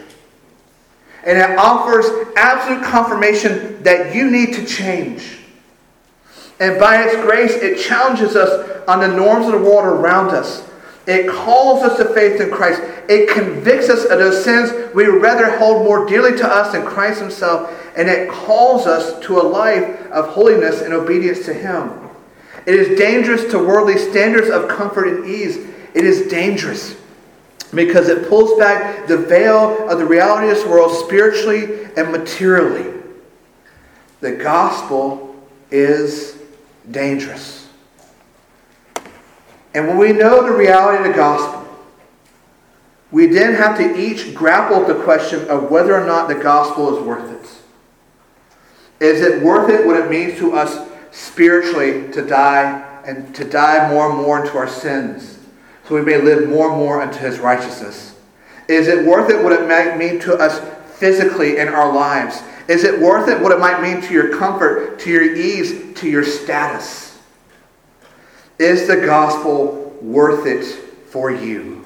And 1.25 1.37
it 1.37 1.57
offers 1.57 2.05
absolute 2.35 2.83
confirmation 2.83 3.81
that 3.83 4.13
you 4.13 4.29
need 4.29 4.53
to 4.55 4.65
change. 4.65 5.34
And 6.59 6.79
by 6.79 7.03
its 7.03 7.15
grace, 7.15 7.53
it 7.53 7.81
challenges 7.81 8.35
us 8.35 8.83
on 8.87 8.99
the 8.99 9.07
norms 9.07 9.45
of 9.47 9.53
the 9.53 9.57
world 9.57 9.85
around 9.85 10.29
us. 10.29 10.67
It 11.07 11.29
calls 11.29 11.83
us 11.83 11.97
to 11.97 12.13
faith 12.13 12.41
in 12.41 12.49
Christ. 12.49 12.81
It 13.07 13.29
convicts 13.29 13.89
us 13.89 14.05
of 14.05 14.17
those 14.17 14.43
sins 14.43 14.71
we 14.95 15.05
rather 15.05 15.57
hold 15.57 15.83
more 15.83 16.05
dearly 16.07 16.35
to 16.37 16.47
us 16.47 16.71
than 16.71 16.85
Christ 16.85 17.19
Himself. 17.19 17.71
And 17.95 18.09
it 18.09 18.29
calls 18.29 18.87
us 18.87 19.23
to 19.25 19.39
a 19.39 19.43
life 19.43 20.09
of 20.11 20.29
holiness 20.29 20.81
and 20.81 20.93
obedience 20.93 21.45
to 21.45 21.53
Him. 21.53 21.91
It 22.65 22.75
is 22.75 22.97
dangerous 22.97 23.51
to 23.51 23.59
worldly 23.59 23.97
standards 23.97 24.49
of 24.49 24.67
comfort 24.67 25.07
and 25.07 25.25
ease. 25.25 25.57
It 25.93 26.05
is 26.05 26.27
dangerous 26.27 26.95
because 27.73 28.07
it 28.07 28.27
pulls 28.27 28.57
back 28.57 29.07
the 29.07 29.17
veil 29.17 29.87
of 29.89 29.99
the 29.99 30.05
reality 30.05 30.49
of 30.49 30.55
this 30.55 30.65
world 30.65 30.91
spiritually 31.05 31.85
and 31.97 32.11
materially. 32.11 32.93
The 34.21 34.31
gospel 34.31 35.35
is 35.69 36.34
dangerous. 36.91 37.67
And 39.73 39.87
when 39.87 39.97
we 39.97 40.13
know 40.13 40.43
the 40.43 40.55
reality 40.55 41.03
of 41.03 41.03
the 41.03 41.17
gospel, 41.17 41.65
we 43.11 43.27
then 43.27 43.53
have 43.53 43.77
to 43.77 43.97
each 43.97 44.33
grapple 44.33 44.79
with 44.79 44.87
the 44.87 45.03
question 45.03 45.47
of 45.49 45.69
whether 45.69 45.95
or 45.95 46.05
not 46.05 46.27
the 46.27 46.35
gospel 46.35 46.97
is 46.97 47.03
worth 47.03 47.31
it. 47.31 49.05
Is 49.05 49.21
it 49.21 49.41
worth 49.41 49.69
it 49.69 49.85
what 49.85 49.97
it 49.97 50.09
means 50.09 50.37
to 50.39 50.53
us 50.53 50.89
spiritually 51.11 52.11
to 52.11 52.25
die 52.25 52.81
and 53.05 53.33
to 53.35 53.43
die 53.45 53.89
more 53.89 54.09
and 54.09 54.17
more 54.21 54.43
into 54.43 54.57
our 54.57 54.67
sins 54.67 55.39
so 55.87 55.95
we 55.95 56.01
may 56.01 56.19
live 56.19 56.49
more 56.49 56.69
and 56.69 56.77
more 56.77 57.01
unto 57.01 57.19
his 57.19 57.39
righteousness? 57.39 58.15
Is 58.67 58.87
it 58.87 59.05
worth 59.05 59.29
it 59.29 59.43
what 59.43 59.53
it 59.53 59.67
might 59.67 59.97
mean 59.97 60.19
to 60.21 60.35
us 60.35 60.59
physically 60.97 61.57
in 61.57 61.67
our 61.67 61.93
lives? 61.93 62.41
Is 62.67 62.83
it 62.83 62.99
worth 62.99 63.29
it 63.29 63.39
what 63.39 63.51
it 63.51 63.59
might 63.59 63.81
mean 63.81 64.01
to 64.01 64.13
your 64.13 64.37
comfort, 64.37 64.99
to 64.99 65.09
your 65.09 65.23
ease, 65.35 65.93
to 65.99 66.09
your 66.09 66.23
status? 66.23 67.19
Is 68.57 68.87
the 68.87 68.97
gospel 68.97 69.97
worth 70.01 70.45
it 70.45 70.63
for 71.09 71.31
you? 71.31 71.85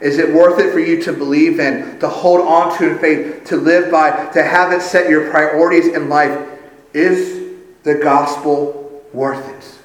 Is 0.00 0.18
it 0.18 0.34
worth 0.34 0.58
it 0.58 0.72
for 0.72 0.80
you 0.80 1.00
to 1.02 1.12
believe 1.12 1.60
in, 1.60 1.98
to 2.00 2.08
hold 2.08 2.40
on 2.40 2.76
to 2.78 2.90
in 2.90 2.98
faith, 2.98 3.44
to 3.44 3.56
live 3.56 3.90
by, 3.90 4.26
to 4.32 4.42
have 4.42 4.72
it 4.72 4.82
set 4.82 5.08
your 5.08 5.30
priorities 5.30 5.86
in 5.86 6.08
life? 6.08 6.48
Is 6.92 7.54
the 7.84 7.94
gospel 7.94 9.04
worth 9.12 9.48
it? 9.48 9.78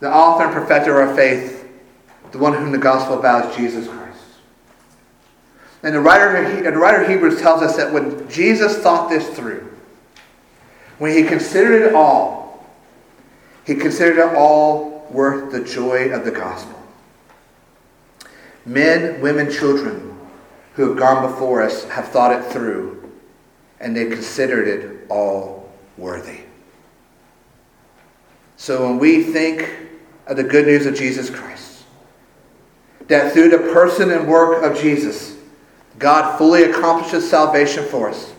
The 0.00 0.12
author 0.12 0.44
and 0.44 0.52
perfecter 0.52 1.00
of 1.00 1.16
faith, 1.16 1.68
the 2.30 2.38
one 2.38 2.54
whom 2.54 2.70
the 2.70 2.78
gospel 2.78 3.18
about 3.18 3.56
Jesus 3.56 3.88
Christ. 3.88 4.01
And 5.82 5.94
the 5.94 6.00
writer, 6.00 6.62
the 6.62 6.78
writer 6.78 7.02
of 7.02 7.08
Hebrews 7.08 7.40
tells 7.40 7.62
us 7.62 7.76
that 7.76 7.92
when 7.92 8.28
Jesus 8.28 8.78
thought 8.78 9.10
this 9.10 9.28
through, 9.30 9.68
when 10.98 11.16
he 11.16 11.24
considered 11.24 11.82
it 11.82 11.94
all, 11.94 12.64
he 13.64 13.74
considered 13.74 14.18
it 14.18 14.34
all 14.34 15.06
worth 15.10 15.50
the 15.50 15.62
joy 15.62 16.10
of 16.12 16.24
the 16.24 16.30
gospel. 16.30 16.78
Men, 18.64 19.20
women, 19.20 19.50
children 19.50 20.16
who 20.74 20.90
have 20.90 20.98
gone 20.98 21.30
before 21.30 21.62
us 21.62 21.84
have 21.84 22.08
thought 22.08 22.32
it 22.32 22.44
through, 22.52 23.12
and 23.80 23.96
they 23.96 24.06
considered 24.06 24.68
it 24.68 25.06
all 25.08 25.70
worthy. 25.98 26.40
So 28.56 28.86
when 28.86 28.98
we 28.98 29.24
think 29.24 29.68
of 30.28 30.36
the 30.36 30.44
good 30.44 30.66
news 30.66 30.86
of 30.86 30.94
Jesus 30.94 31.28
Christ, 31.28 31.82
that 33.08 33.32
through 33.32 33.48
the 33.48 33.58
person 33.72 34.12
and 34.12 34.28
work 34.28 34.62
of 34.62 34.80
Jesus, 34.80 35.31
God 35.98 36.38
fully 36.38 36.64
accomplishes 36.64 37.28
salvation 37.28 37.84
for 37.84 38.10
us, 38.10 38.32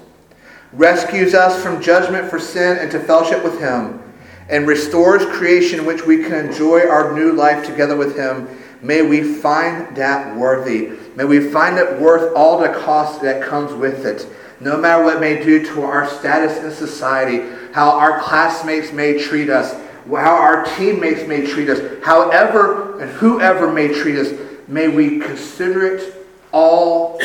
rescues 0.72 1.34
us 1.34 1.62
from 1.62 1.82
judgment 1.82 2.30
for 2.30 2.40
sin 2.40 2.78
and 2.78 2.92
to 2.92 3.00
fellowship 3.00 3.44
with 3.44 3.60
Him, 3.60 4.02
and 4.50 4.68
restores 4.68 5.26
creation 5.38 5.80
in 5.80 5.86
which 5.86 6.06
we 6.06 6.24
can 6.24 6.34
enjoy 6.34 6.88
our 6.88 7.14
new 7.14 7.32
life 7.32 7.66
together 7.66 7.96
with 7.96 8.18
Him. 8.18 8.48
May 8.82 9.02
we 9.02 9.24
find 9.24 9.96
that 9.96 10.36
worthy. 10.36 10.92
May 11.16 11.26
we 11.26 11.50
find 11.52 11.78
it 11.78 12.02
worth 12.02 12.36
all 12.36 12.60
the 12.60 12.70
cost 12.70 13.22
that 13.22 13.48
comes 13.48 13.72
with 13.74 14.06
it. 14.06 14.28
No 14.60 14.78
matter 14.78 15.04
what 15.04 15.20
may 15.20 15.44
do 15.44 15.66
to 15.68 15.84
our 15.84 16.10
status 16.10 16.58
in 16.64 16.72
society, 16.72 17.50
how 17.74 17.92
our 17.92 18.22
classmates 18.22 18.92
may 18.92 19.18
treat 19.18 19.50
us, 19.50 19.74
how 20.06 20.36
our 20.36 20.66
teammates 20.76 21.28
may 21.28 21.46
treat 21.46 21.70
us, 21.70 21.80
however 22.04 23.00
and 23.00 23.10
whoever 23.12 23.72
may 23.72 23.88
treat 23.88 24.18
us, 24.18 24.32
may 24.68 24.88
we 24.88 25.20
consider 25.20 25.96
it 25.96 26.28
all 26.52 27.20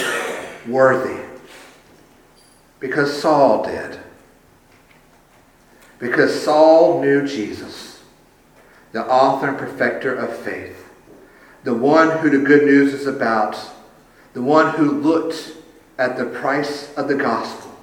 worthy. 0.68 1.22
Because 2.80 3.20
Saul 3.20 3.64
did. 3.64 3.98
Because 5.98 6.42
Saul 6.42 7.00
knew 7.00 7.26
Jesus, 7.26 8.02
the 8.92 9.04
author 9.06 9.48
and 9.48 9.58
perfecter 9.58 10.14
of 10.14 10.36
faith, 10.36 10.88
the 11.64 11.74
one 11.74 12.18
who 12.18 12.30
the 12.30 12.44
good 12.44 12.64
news 12.64 12.94
is 12.94 13.06
about, 13.06 13.58
the 14.32 14.42
one 14.42 14.74
who 14.74 15.00
looked 15.00 15.54
at 15.98 16.16
the 16.16 16.24
price 16.24 16.94
of 16.96 17.08
the 17.08 17.16
gospel, 17.16 17.74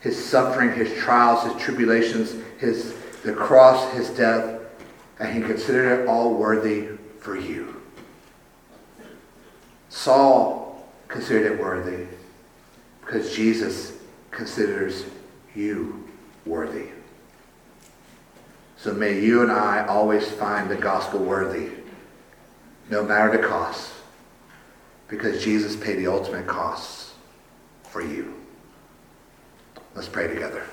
his 0.00 0.22
suffering, 0.22 0.72
his 0.72 0.94
trials, 0.94 1.44
his 1.44 1.62
tribulations, 1.62 2.34
his, 2.58 2.94
the 3.22 3.34
cross, 3.34 3.92
his 3.92 4.08
death, 4.10 4.60
and 5.18 5.34
he 5.34 5.42
considered 5.42 6.00
it 6.00 6.08
all 6.08 6.34
worthy 6.34 6.88
for 7.18 7.36
you. 7.36 7.82
Saul 9.90 10.59
considered 11.10 11.52
it 11.52 11.60
worthy 11.60 12.06
because 13.00 13.34
Jesus 13.34 13.98
considers 14.30 15.04
you 15.54 16.08
worthy. 16.46 16.86
So 18.76 18.94
may 18.94 19.20
you 19.20 19.42
and 19.42 19.52
I 19.52 19.84
always 19.86 20.30
find 20.30 20.70
the 20.70 20.76
gospel 20.76 21.20
worthy, 21.20 21.70
no 22.88 23.04
matter 23.04 23.36
the 23.36 23.46
cost, 23.46 23.92
because 25.08 25.44
Jesus 25.44 25.76
paid 25.76 25.96
the 25.96 26.06
ultimate 26.06 26.46
cost 26.46 27.10
for 27.82 28.00
you. 28.00 28.34
Let's 29.94 30.08
pray 30.08 30.28
together. 30.28 30.64